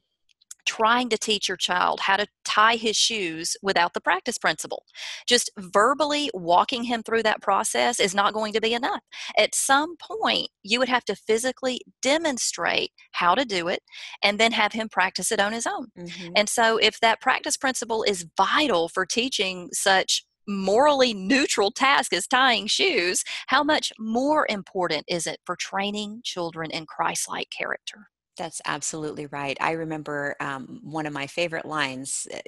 [0.66, 4.84] trying to teach your child how to tie his shoes without the practice principle.
[5.28, 9.02] Just verbally walking him through that process is not going to be enough.
[9.38, 13.82] At some point, you would have to physically demonstrate how to do it
[14.24, 15.88] and then have him practice it on his own.
[15.98, 16.32] Mm-hmm.
[16.36, 22.28] And so, if that practice principle is vital for teaching such morally neutral task as
[22.28, 28.10] tying shoes, how much more important is it for training children in Christ like character?
[28.40, 29.58] That's absolutely right.
[29.62, 32.40] I remember um, one of my favorite lines uh,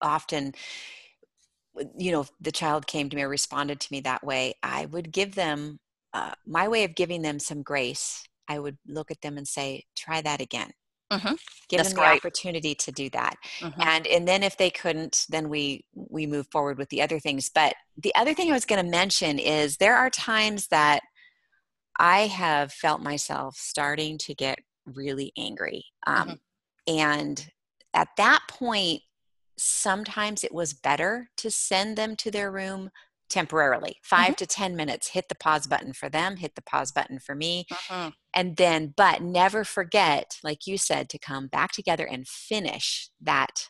[0.00, 0.54] often
[1.96, 5.12] you know the child came to me or responded to me that way i would
[5.12, 5.78] give them
[6.14, 9.84] uh, my way of giving them some grace i would look at them and say
[9.96, 10.70] try that again
[11.12, 11.34] mm-hmm.
[11.68, 13.80] give That's them the opportunity to do that mm-hmm.
[13.80, 17.50] and and then if they couldn't then we we move forward with the other things
[17.52, 21.00] but the other thing i was going to mention is there are times that
[21.98, 24.58] i have felt myself starting to get
[24.94, 25.84] really angry.
[26.06, 26.94] Um, mm-hmm.
[26.96, 27.50] And
[27.94, 29.02] at that point,
[29.56, 32.90] sometimes it was better to send them to their room
[33.28, 34.34] temporarily 5 mm-hmm.
[34.34, 37.66] to 10 minutes hit the pause button for them hit the pause button for me
[37.70, 38.08] mm-hmm.
[38.32, 43.68] and then but never forget like you said to come back together and finish that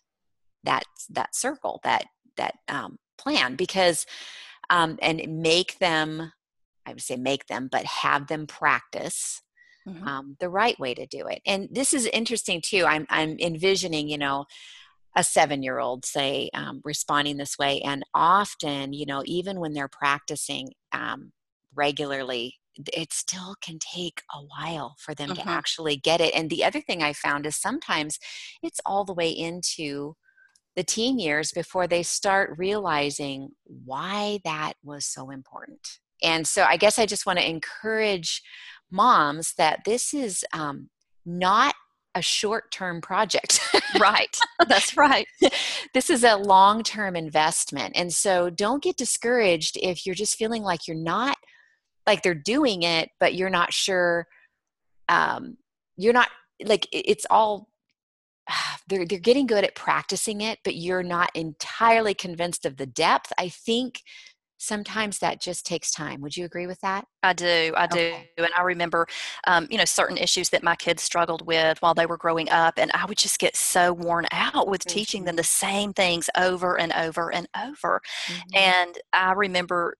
[0.62, 2.04] that that circle that
[2.36, 4.06] that um, plan because
[4.70, 6.32] um, and make them
[6.86, 9.42] i would say make them but have them practice
[9.88, 10.08] mm-hmm.
[10.08, 14.08] um, the right way to do it and this is interesting too i'm i'm envisioning
[14.08, 14.44] you know
[15.16, 19.72] a seven year old say um, responding this way and often you know even when
[19.72, 21.32] they're practicing um,
[21.74, 22.54] regularly
[22.92, 25.42] it still can take a while for them mm-hmm.
[25.42, 28.18] to actually get it and the other thing i found is sometimes
[28.62, 30.14] it's all the way into
[30.76, 36.76] the teen years before they start realizing why that was so important and so i
[36.76, 38.42] guess i just want to encourage
[38.90, 40.88] moms that this is um,
[41.24, 41.74] not
[42.14, 43.60] a short term project.
[44.00, 44.36] right.
[44.68, 45.26] That's right.
[45.94, 47.96] this is a long term investment.
[47.96, 51.36] And so don't get discouraged if you're just feeling like you're not,
[52.06, 54.26] like they're doing it, but you're not sure.
[55.08, 55.56] Um,
[55.96, 56.28] you're not
[56.64, 57.68] like it's all
[58.88, 63.32] they're they're getting good at practicing it but you're not entirely convinced of the depth
[63.38, 64.02] i think
[64.58, 66.20] sometimes that just takes time.
[66.20, 67.06] Would you agree with that?
[67.22, 67.72] I do.
[67.76, 67.98] I do.
[67.98, 68.28] Okay.
[68.36, 69.06] And I remember,
[69.46, 72.74] um, you know, certain issues that my kids struggled with while they were growing up.
[72.76, 74.94] And I would just get so worn out with mm-hmm.
[74.94, 78.00] teaching them the same things over and over and over.
[78.26, 78.56] Mm-hmm.
[78.56, 79.96] And I remember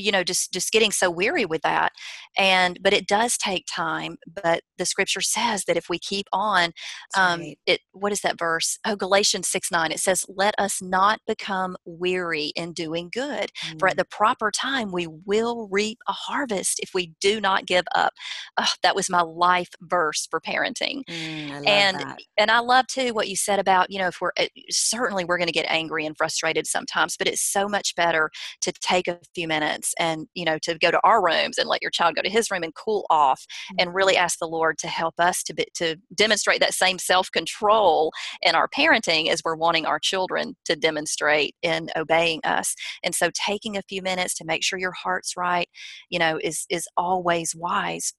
[0.00, 1.92] you know just just getting so weary with that
[2.36, 6.72] and but it does take time but the scripture says that if we keep on
[7.16, 7.58] um right.
[7.66, 11.76] it what is that verse oh galatians 6 9 it says let us not become
[11.84, 13.78] weary in doing good mm.
[13.78, 13.98] for at mm.
[13.98, 18.12] the proper time we will reap a harvest if we do not give up
[18.58, 22.18] oh, that was my life verse for parenting mm, and that.
[22.36, 25.38] and i love too what you said about you know if we're eh, certainly we're
[25.38, 29.18] going to get angry and frustrated sometimes but it's so much better to take a
[29.34, 32.22] few minutes and you know to go to our rooms and let your child go
[32.22, 33.76] to his room and cool off mm-hmm.
[33.80, 38.12] and really ask the lord to help us to be, to demonstrate that same self-control
[38.42, 43.30] in our parenting as we're wanting our children to demonstrate in obeying us and so
[43.34, 45.68] taking a few minutes to make sure your heart's right
[46.08, 48.12] you know is is always wise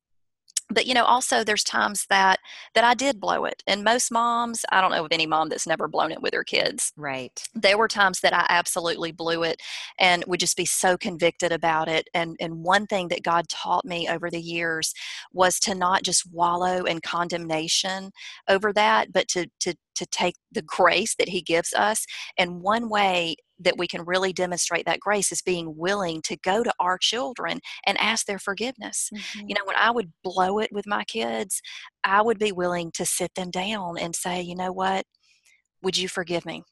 [0.72, 2.40] but you know also there's times that
[2.74, 5.68] that i did blow it and most moms i don't know of any mom that's
[5.68, 6.92] never blown it with her kids.
[6.96, 7.44] Right.
[7.54, 9.62] There were times that i absolutely blew it
[10.00, 13.86] and would just be so convicted about it and and one thing that god taught
[13.86, 14.94] me over the years
[15.34, 18.12] was to not just wallow in condemnation
[18.48, 22.90] over that but to to to take the grace that he gives us and one
[22.90, 26.98] way that we can really demonstrate that grace is being willing to go to our
[26.98, 29.12] children and ask their forgiveness.
[29.14, 29.50] Mm-hmm.
[29.50, 31.62] You know, when I would blow it with my kids,
[32.04, 35.06] I would be willing to sit them down and say, you know what?
[35.84, 36.64] Would you forgive me?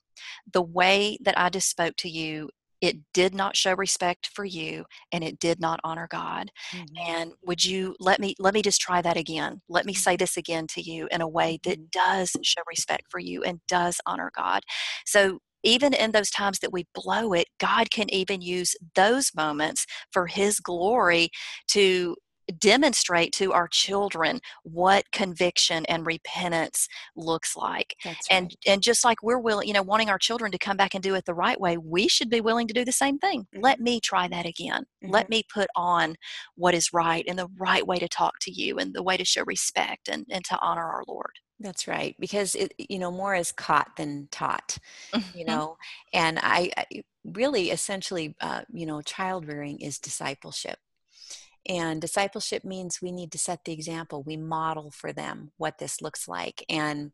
[0.51, 2.49] The way that I just spoke to you
[2.81, 6.97] it did not show respect for you and it did not honor god mm-hmm.
[6.97, 10.17] and would you let me let me just try that again let me say mm-hmm.
[10.19, 11.85] this again to you in a way that mm-hmm.
[11.91, 14.63] does show respect for you and does honor god
[15.05, 19.85] so even in those times that we blow it, God can even use those moments
[20.11, 21.29] for His glory
[21.69, 22.15] to
[22.57, 27.95] demonstrate to our children what conviction and repentance looks like.
[28.03, 30.93] That's and and just like we're willing you know wanting our children to come back
[30.93, 33.41] and do it the right way we should be willing to do the same thing.
[33.41, 33.63] Mm-hmm.
[33.63, 34.83] let me try that again.
[35.03, 35.13] Mm-hmm.
[35.13, 36.15] let me put on
[36.55, 39.25] what is right and the right way to talk to you and the way to
[39.25, 41.31] show respect and, and to honor our lord.
[41.61, 44.77] That's right, because it, you know more is caught than taught,
[45.13, 45.45] you mm-hmm.
[45.45, 45.77] know,
[46.13, 46.85] and I, I
[47.25, 50.77] really essentially, uh, you know, child rearing is discipleship,
[51.67, 54.23] and discipleship means we need to set the example.
[54.23, 57.11] We model for them what this looks like, and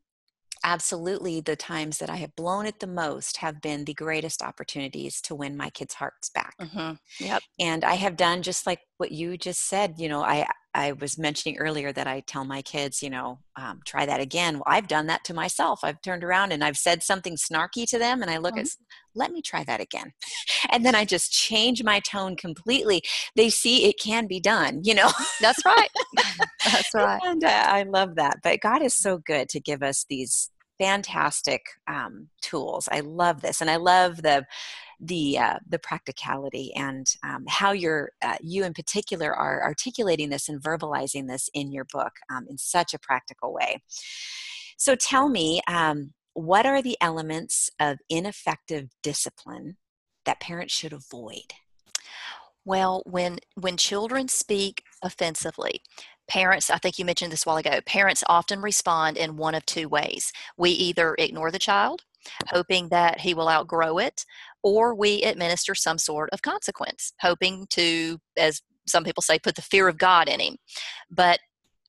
[0.64, 5.22] absolutely the times that I have blown it the most have been the greatest opportunities
[5.22, 6.56] to win my kids' hearts back.
[6.60, 6.94] Mm-hmm.
[7.24, 7.44] Yep.
[7.60, 9.96] And I have done just like what you just said.
[9.98, 13.80] You know, I I was mentioning earlier that I tell my kids, you know, um,
[13.86, 14.56] try that again.
[14.56, 15.80] Well, I've done that to myself.
[15.84, 18.62] I've turned around and I've said something snarky to them, and I look mm-hmm.
[18.62, 20.12] at, let me try that again,
[20.70, 23.02] and then I just change my tone completely.
[23.38, 24.82] They see it can be done.
[24.84, 25.10] You know,
[25.40, 25.90] that's right.
[26.66, 27.22] that's right.
[27.24, 28.40] And uh, I love that.
[28.44, 32.90] But God is so good to give us these fantastic um, tools.
[32.92, 34.46] I love this, and I love the
[35.00, 40.50] the uh, the practicality and um, how you're uh, you in particular are articulating this
[40.50, 43.82] and verbalizing this in your book um, in such a practical way.
[44.78, 49.78] So tell me, um, what are the elements of ineffective discipline
[50.26, 51.54] that parents should avoid?
[52.66, 55.82] Well, when when children speak offensively,
[56.28, 59.88] parents, I think you mentioned this while ago, parents often respond in one of two
[59.88, 60.32] ways.
[60.58, 62.04] We either ignore the child
[62.48, 64.26] hoping that he will outgrow it,
[64.66, 69.62] or we administer some sort of consequence, hoping to, as some people say, put the
[69.62, 70.58] fear of God in him.
[71.08, 71.40] But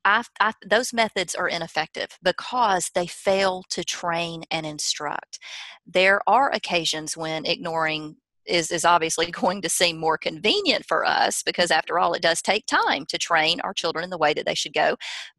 [0.04, 5.38] I, I, those methods are ineffective because they fail to train and instruct.
[5.86, 11.42] There are occasions when ignoring is, is obviously going to seem more convenient for us
[11.42, 14.44] because, after all, it does take time to train our children in the way that
[14.44, 14.96] they should go.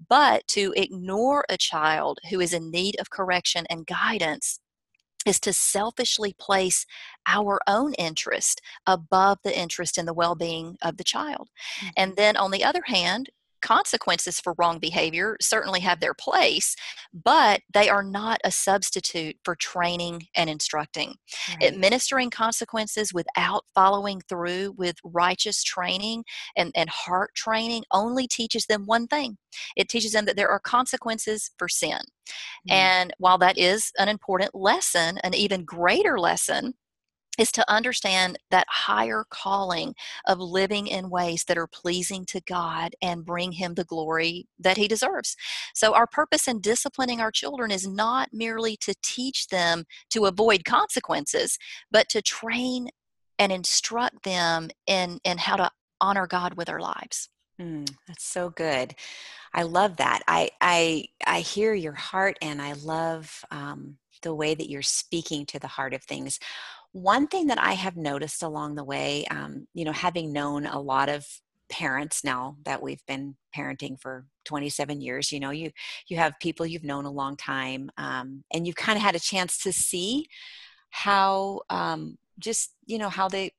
[0.09, 4.59] But to ignore a child who is in need of correction and guidance
[5.27, 6.85] is to selfishly place
[7.27, 11.49] our own interest above the interest in the well being of the child.
[11.79, 11.87] Mm-hmm.
[11.97, 13.29] And then, on the other hand,
[13.61, 16.75] consequences for wrong behavior certainly have their place,
[17.13, 21.15] but they are not a substitute for training and instructing.
[21.49, 21.73] Right.
[21.73, 26.23] Administering consequences without following through with righteous training
[26.55, 29.37] and, and heart training only teaches them one thing
[29.75, 31.99] it teaches them that there are consequences for sin.
[32.69, 32.73] Mm.
[32.73, 36.73] And while that is an important lesson, an even greater lesson
[37.37, 39.93] is to understand that higher calling
[40.25, 44.77] of living in ways that are pleasing to God and bring Him the glory that
[44.77, 45.35] He deserves.
[45.73, 50.65] So, our purpose in disciplining our children is not merely to teach them to avoid
[50.65, 51.57] consequences,
[51.91, 52.89] but to train
[53.39, 55.69] and instruct them in, in how to
[56.01, 57.29] honor God with our lives.
[57.61, 58.95] Mm, that's so good.
[59.53, 60.21] I love that.
[60.27, 65.45] I I I hear your heart, and I love um, the way that you're speaking
[65.47, 66.39] to the heart of things.
[66.93, 70.79] One thing that I have noticed along the way, um, you know, having known a
[70.79, 71.25] lot of
[71.69, 75.69] parents now that we've been parenting for 27 years you know you
[76.07, 79.19] you have people you've known a long time um, and you've kind of had a
[79.19, 80.27] chance to see
[80.89, 83.51] how um, just you know how they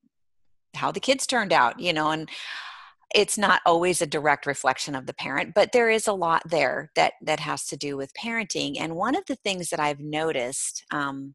[0.75, 2.29] how the kids turned out you know and
[3.15, 6.91] it's not always a direct reflection of the parent but there is a lot there
[6.95, 10.85] that that has to do with parenting and one of the things that i've noticed
[10.91, 11.35] um,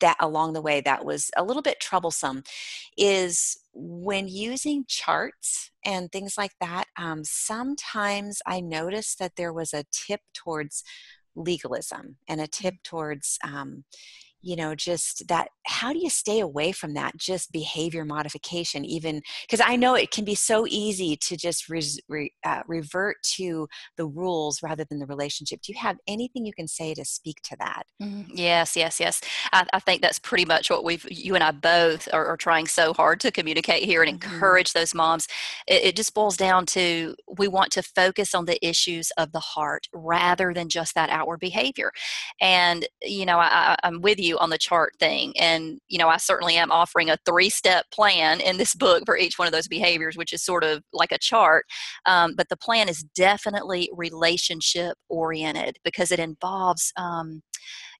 [0.00, 2.42] that along the way that was a little bit troublesome
[2.96, 9.72] is when using charts and things like that um, sometimes i noticed that there was
[9.72, 10.84] a tip towards
[11.36, 13.84] legalism and a tip towards um,
[14.44, 19.22] you know just that how do you stay away from that just behavior modification even
[19.42, 23.66] because i know it can be so easy to just res, re, uh, revert to
[23.96, 25.60] the rules rather than the relationship.
[25.62, 27.84] Do you have anything you can say to speak to that?
[28.02, 29.20] Mm, yes yes yes.
[29.52, 32.66] I, I, think that's pretty much what we've you and i both are, are trying
[32.66, 34.32] so hard to communicate here and mm-hmm.
[34.32, 35.28] encourage those moms.
[35.66, 39.40] It, it just boils down to we want to focus on the issues of the
[39.40, 41.92] heart rather than just that outward behavior.
[42.40, 45.32] And you know I, i'm with you on the chart thing.
[45.38, 49.16] And, you know, I certainly am offering a three step plan in this book for
[49.16, 51.64] each one of those behaviors, which is sort of like a chart.
[52.06, 57.42] Um, but the plan is definitely relationship oriented because it involves, um,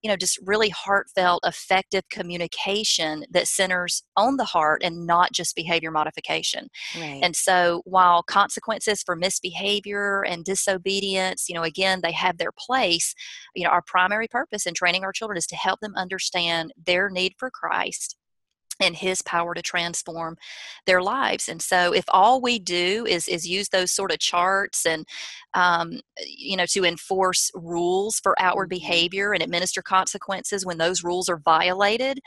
[0.05, 5.57] you know, just really heartfelt, effective communication that centers on the heart and not just
[5.57, 6.69] behavior modification.
[6.95, 7.21] Right.
[7.23, 13.15] And so while consequences for misbehavior and disobedience, you know, again, they have their place,
[13.55, 17.09] you know, our primary purpose in training our children is to help them understand their
[17.09, 18.17] need for Christ
[18.81, 20.37] and his power to transform
[20.87, 24.87] their lives and so if all we do is is use those sort of charts
[24.87, 25.07] and
[25.55, 28.81] um, you know to enforce rules for outward mm-hmm.
[28.81, 32.19] behavior and administer consequences when those rules are violated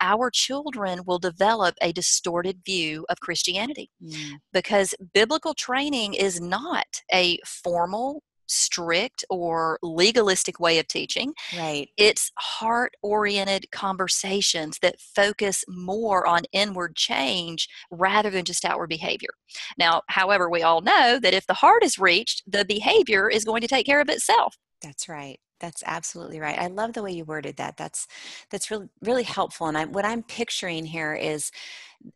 [0.00, 4.32] our children will develop a distorted view of Christianity mm.
[4.52, 11.32] because biblical training is not a formal strict or legalistic way of teaching.
[11.56, 11.88] Right.
[11.96, 19.30] It's heart oriented conversations that focus more on inward change rather than just outward behavior.
[19.78, 23.60] Now, however, we all know that if the heart is reached, the behavior is going
[23.62, 24.56] to take care of itself.
[24.82, 28.06] That's right that's absolutely right i love the way you worded that that's
[28.50, 31.50] that's really really helpful and i what i'm picturing here is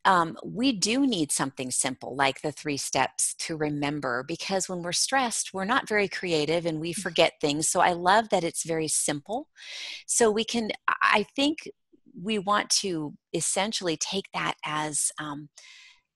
[0.05, 4.93] um, we do need something simple like the three steps to remember because when we're
[4.93, 6.99] stressed we're not very creative and we mm.
[6.99, 7.69] forget things.
[7.69, 9.49] So i love that it's very simple.
[10.07, 10.71] So we can
[11.03, 11.69] i think
[12.21, 15.49] we want to essentially take that as um,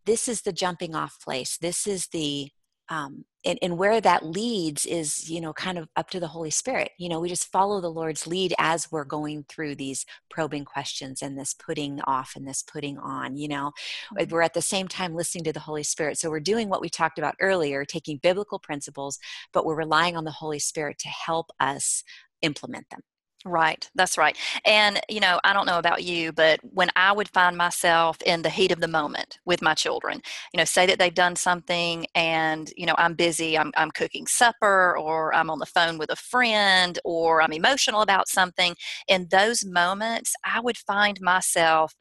[0.05, 1.57] this is the jumping off place.
[1.59, 2.51] This is the
[2.89, 6.51] um, and, and where that leads is you know kind of up to the holy
[6.51, 6.91] spirit.
[6.99, 11.23] You know we just follow the lord's lead as we're going through these probing questions
[11.23, 13.73] and this putting off and this putting on you know?
[14.15, 14.31] Mm-hmm.
[14.31, 16.19] we're at the same time listening to the holy spirit.
[16.19, 19.19] So we're doing what we talked about earlier taking biblical principles
[19.53, 22.05] but we're relying on the holy spirit to help us
[22.43, 23.01] implement them
[23.45, 24.37] Right, that's right.
[24.65, 28.43] And, you know, I don't know about you, but when I would find myself in
[28.43, 30.21] the heat of the moment with my children,
[30.53, 34.29] you know, say that they've done something and, you know, I'm busy, I'm, I'm cooking
[34.29, 38.77] supper, or I'm on the phone with a friend, or I'm emotional about something,
[39.09, 41.95] in those moments, I would find myself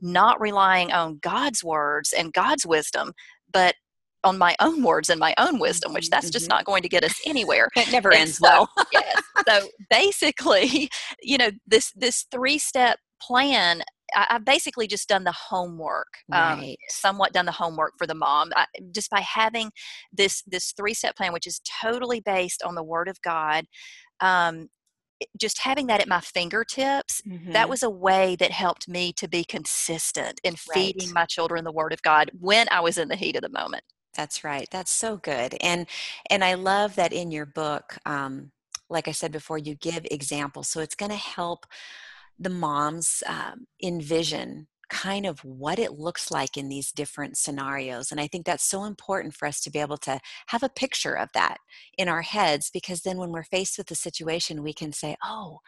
[0.00, 3.12] not relying on God's words and God's wisdom,
[3.52, 3.76] but
[4.24, 6.56] on my own words and my own wisdom, which that's just mm-hmm.
[6.56, 7.68] not going to get us anywhere.
[7.76, 8.68] It never and ends so, well.
[8.92, 9.22] yes.
[9.46, 10.90] So basically,
[11.22, 13.82] you know, this this three step plan.
[14.16, 16.78] I, have basically just done the homework, um, right.
[16.88, 19.70] somewhat done the homework for the mom, I, just by having
[20.14, 23.66] this this three step plan, which is totally based on the Word of God.
[24.20, 24.68] Um,
[25.38, 27.52] just having that at my fingertips, mm-hmm.
[27.52, 31.14] that was a way that helped me to be consistent in feeding right.
[31.14, 33.82] my children the Word of God when I was in the heat of the moment.
[34.18, 34.66] That's right.
[34.72, 35.56] That's so good.
[35.60, 35.86] And
[36.28, 38.50] and I love that in your book, um,
[38.90, 40.66] like I said before, you give examples.
[40.66, 41.66] So it's going to help
[42.36, 48.10] the moms um, envision kind of what it looks like in these different scenarios.
[48.10, 51.14] And I think that's so important for us to be able to have a picture
[51.14, 51.58] of that
[51.96, 55.60] in our heads because then when we're faced with the situation, we can say, oh,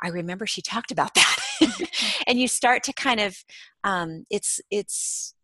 [0.00, 1.36] I remember she talked about that.
[2.28, 3.44] and you start to kind of,
[3.82, 5.34] um, it's, it's,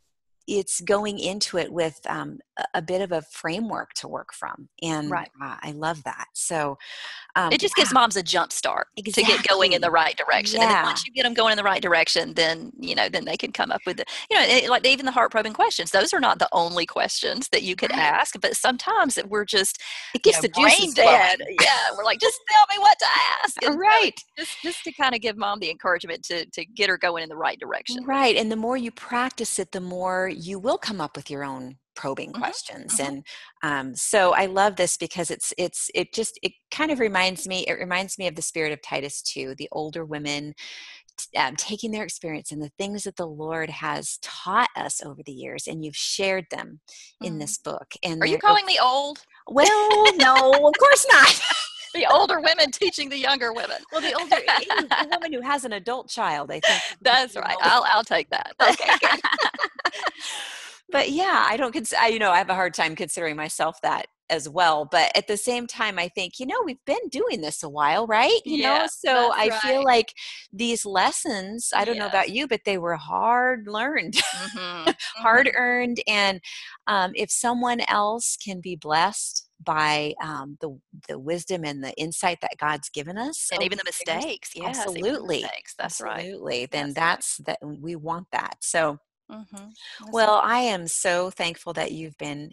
[0.46, 2.38] it's going into it with um,
[2.74, 5.30] a bit of a framework to work from and right.
[5.42, 6.78] uh, i love that so
[7.36, 9.24] um, it just gives moms a jump start exactly.
[9.24, 10.66] to get going in the right direction yeah.
[10.66, 13.24] and then once you get them going in the right direction then you know then
[13.24, 15.90] they can come up with the you know it, like even the heart probing questions
[15.90, 18.00] those are not the only questions that you could right.
[18.00, 19.80] ask but sometimes we're just
[20.14, 23.06] it gets you know, the brain dead yeah we're like just tell me what to
[23.44, 26.88] ask and right just just to kind of give mom the encouragement to to get
[26.88, 30.28] her going in the right direction right and the more you practice it the more
[30.28, 32.42] you will come up with your own probing mm-hmm.
[32.42, 33.16] questions mm-hmm.
[33.16, 33.26] and
[33.62, 37.64] um, so i love this because it's it's it just it kind of reminds me
[37.66, 40.54] it reminds me of the spirit of titus 2 the older women
[41.36, 45.32] um, taking their experience and the things that the lord has taught us over the
[45.32, 46.80] years and you've shared them
[47.22, 47.40] in mm.
[47.40, 51.40] this book and are you calling me old well no of course not
[51.96, 53.78] the older women teaching the younger women.
[53.90, 56.82] Well, the older the woman who has an adult child, I think.
[57.00, 57.56] That's right.
[57.62, 58.52] I'll I'll take that.
[58.60, 58.90] Okay
[60.90, 64.06] but yeah, I don't consider, you know, I have a hard time considering myself that
[64.30, 64.84] as well.
[64.84, 68.06] But at the same time, I think, you know, we've been doing this a while,
[68.06, 68.40] right?
[68.44, 69.60] You yeah, know, so I right.
[69.60, 70.12] feel like
[70.52, 74.90] these lessons, I don't know about you, but they were hard learned, mm-hmm.
[75.16, 75.56] hard mm-hmm.
[75.56, 76.00] earned.
[76.06, 76.40] And
[76.86, 80.78] um, if someone else can be blessed by um, the
[81.08, 85.42] the wisdom and the insight that God's given us, and even the mistakes, yes, absolutely,
[85.42, 85.74] mistakes.
[85.78, 86.60] That's absolutely.
[86.60, 86.70] Right.
[86.70, 87.70] Then that's, that's right.
[87.72, 88.56] that we want that.
[88.60, 88.98] So
[89.30, 90.10] Mm-hmm.
[90.12, 92.50] Well, I am so thankful that you've been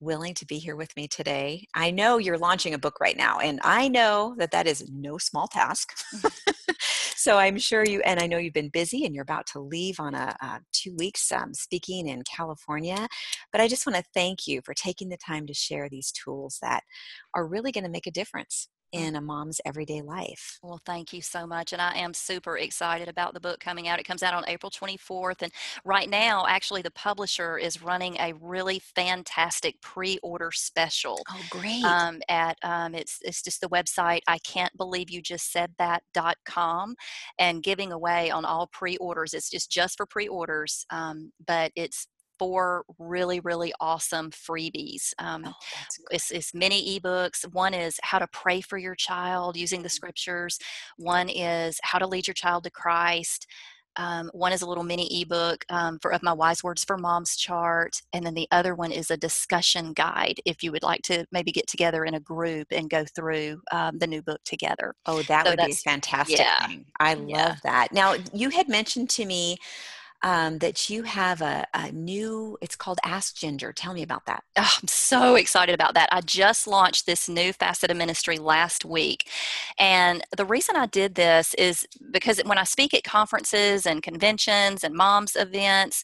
[0.00, 1.66] willing to be here with me today.
[1.74, 5.18] I know you're launching a book right now, and I know that that is no
[5.18, 5.92] small task.
[6.14, 6.72] Mm-hmm.
[7.16, 9.98] so I'm sure you, and I know you've been busy and you're about to leave
[9.98, 13.06] on a, a two weeks um, speaking in California.
[13.52, 16.58] But I just want to thank you for taking the time to share these tools
[16.60, 16.82] that
[17.34, 20.58] are really going to make a difference in a mom's everyday life.
[20.62, 21.72] Well, thank you so much.
[21.72, 23.98] And I am super excited about the book coming out.
[23.98, 25.42] It comes out on April 24th.
[25.42, 25.52] And
[25.84, 31.18] right now, actually, the publisher is running a really fantastic pre order special.
[31.30, 31.84] Oh, great.
[31.84, 36.96] Um, at um, it's, it's just the website, I can't believe you just said that.com,
[37.38, 39.34] and giving away on all pre orders.
[39.34, 42.06] It's just, just for pre orders, um, but it's
[42.38, 45.12] four really, really awesome freebies.
[45.18, 45.52] Um, oh,
[46.10, 47.50] it's, it's many ebooks.
[47.52, 50.58] One is how to pray for your child using the scriptures.
[50.96, 53.46] One is how to lead your child to Christ.
[53.96, 57.36] Um, one is a little mini ebook um, for of my wise words for moms
[57.36, 60.38] chart, and then the other one is a discussion guide.
[60.44, 63.98] If you would like to maybe get together in a group and go through um,
[63.98, 64.94] the new book together.
[65.06, 66.38] Oh, that so would be fantastic.
[66.38, 66.84] Yeah, thing.
[67.00, 67.56] I love yeah.
[67.64, 67.88] that.
[67.92, 69.56] Now you had mentioned to me
[70.22, 73.72] um, that you have a, a, new, it's called Ask Ginger.
[73.72, 74.42] Tell me about that.
[74.56, 76.08] Oh, I'm so excited about that.
[76.12, 79.28] I just launched this new facet of ministry last week.
[79.78, 84.84] And the reason I did this is because when I speak at conferences and conventions
[84.84, 86.02] and moms events,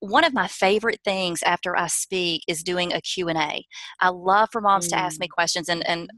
[0.00, 3.64] one of my favorite things after I speak is doing a Q&A.
[4.00, 4.90] I love for moms mm.
[4.90, 5.30] to ask me mm.
[5.30, 6.10] questions and, and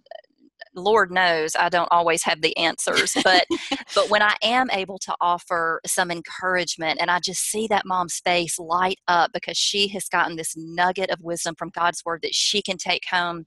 [0.79, 3.47] Lord knows I don't always have the answers, but
[3.95, 8.21] but when I am able to offer some encouragement and I just see that mom's
[8.25, 12.35] face light up because she has gotten this nugget of wisdom from God's word that
[12.35, 13.47] she can take home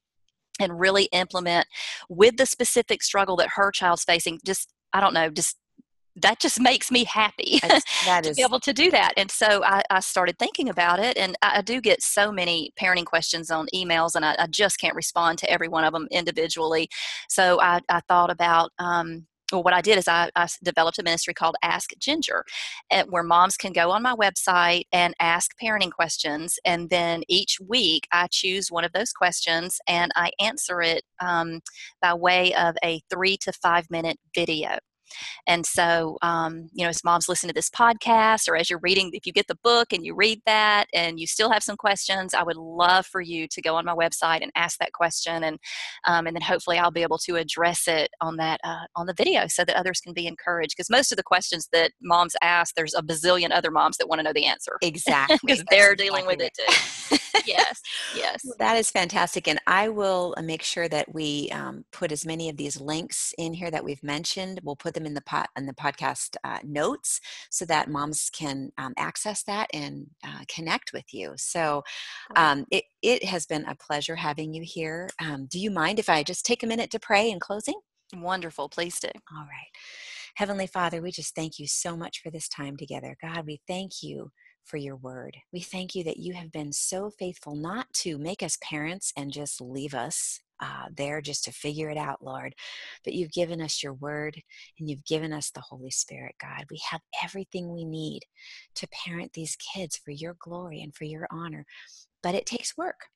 [0.59, 1.67] and really implement
[2.09, 5.57] with the specific struggle that her child's facing just I don't know, just
[6.17, 7.83] that just makes me happy that
[8.23, 8.37] to is.
[8.37, 9.13] be able to do that.
[9.17, 12.71] And so I, I started thinking about it, and I, I, do get so many
[12.79, 16.07] parenting questions on emails, and I, I, just can't respond to every one of them
[16.11, 16.89] individually.
[17.29, 21.33] So I, thought about um, well, what I did is I, I, developed a ministry
[21.33, 22.43] called Ask Ginger,
[23.09, 26.57] where moms can go on my website and ask parenting questions.
[26.65, 31.61] And then each week I choose one of those questions and I answer it um,
[32.01, 34.77] by way of a three to five minute video.
[35.47, 39.11] And so, um, you know, as moms listen to this podcast or as you're reading,
[39.13, 42.33] if you get the book and you read that and you still have some questions,
[42.33, 45.43] I would love for you to go on my website and ask that question.
[45.43, 45.57] And,
[46.07, 49.13] um, and then hopefully I'll be able to address it on that, uh, on the
[49.13, 50.73] video so that others can be encouraged.
[50.75, 54.19] Because most of the questions that moms ask, there's a bazillion other moms that want
[54.19, 54.77] to know the answer.
[54.91, 55.37] Exactly.
[55.45, 57.17] Because they're dealing with it too.
[57.45, 57.81] yes.
[58.15, 58.41] Yes.
[58.43, 59.47] Well, that is fantastic.
[59.47, 63.33] And I will uh, make sure that we um, put as many of these links
[63.37, 64.59] in here that we've mentioned.
[64.63, 68.29] We'll put them them in the pot in the podcast uh, notes so that moms
[68.29, 71.33] can um, access that and uh, connect with you.
[71.37, 71.83] So
[72.35, 75.09] um, it it has been a pleasure having you here.
[75.19, 77.79] Um, do you mind if I just take a minute to pray in closing?
[78.13, 79.07] Wonderful, please do.
[79.07, 79.71] All right.
[80.35, 83.17] Heavenly Father, we just thank you so much for this time together.
[83.21, 84.31] God, we thank you
[84.63, 85.35] for your word.
[85.51, 89.31] We thank you that you have been so faithful not to make us parents and
[89.31, 92.53] just leave us uh, there just to figure it out, Lord.
[93.03, 94.41] But you've given us your word
[94.79, 96.65] and you've given us the Holy Spirit, God.
[96.69, 98.21] We have everything we need
[98.75, 101.65] to parent these kids for your glory and for your honor.
[102.23, 103.07] But it takes work.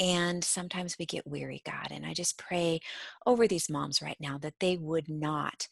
[0.00, 1.88] And sometimes we get weary, God.
[1.90, 2.80] And I just pray
[3.26, 5.68] over these moms right now that they would not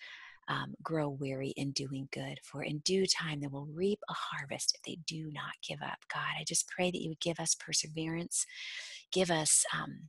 [0.49, 4.75] um, grow weary in doing good, for in due time they will reap a harvest
[4.77, 5.99] if they do not give up.
[6.13, 8.45] God, I just pray that you would give us perseverance,
[9.11, 10.09] give us um,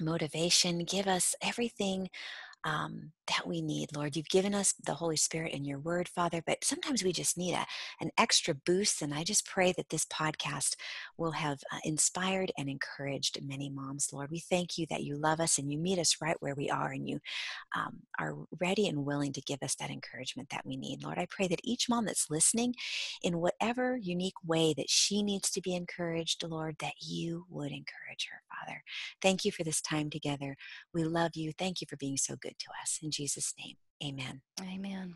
[0.00, 2.10] motivation, give us everything
[2.64, 4.16] um, that we need, Lord.
[4.16, 7.54] You've given us the Holy Spirit in your word, Father, but sometimes we just need
[7.54, 7.66] a,
[8.00, 9.02] an extra boost.
[9.02, 10.76] And I just pray that this podcast
[11.16, 14.30] will have uh, inspired and encouraged many moms, Lord.
[14.30, 16.92] We thank you that you love us and you meet us right where we are
[16.92, 17.20] and you
[17.76, 21.02] um, are ready and willing to give us that encouragement that we need.
[21.02, 22.74] Lord, I pray that each mom that's listening,
[23.22, 28.28] in whatever unique way that she needs to be encouraged, Lord, that you would encourage
[28.30, 28.82] her, Father.
[29.20, 30.56] Thank you for this time together.
[30.92, 31.52] We love you.
[31.56, 32.98] Thank you for being so to us.
[33.02, 34.42] In Jesus' name, amen.
[34.60, 35.14] Amen.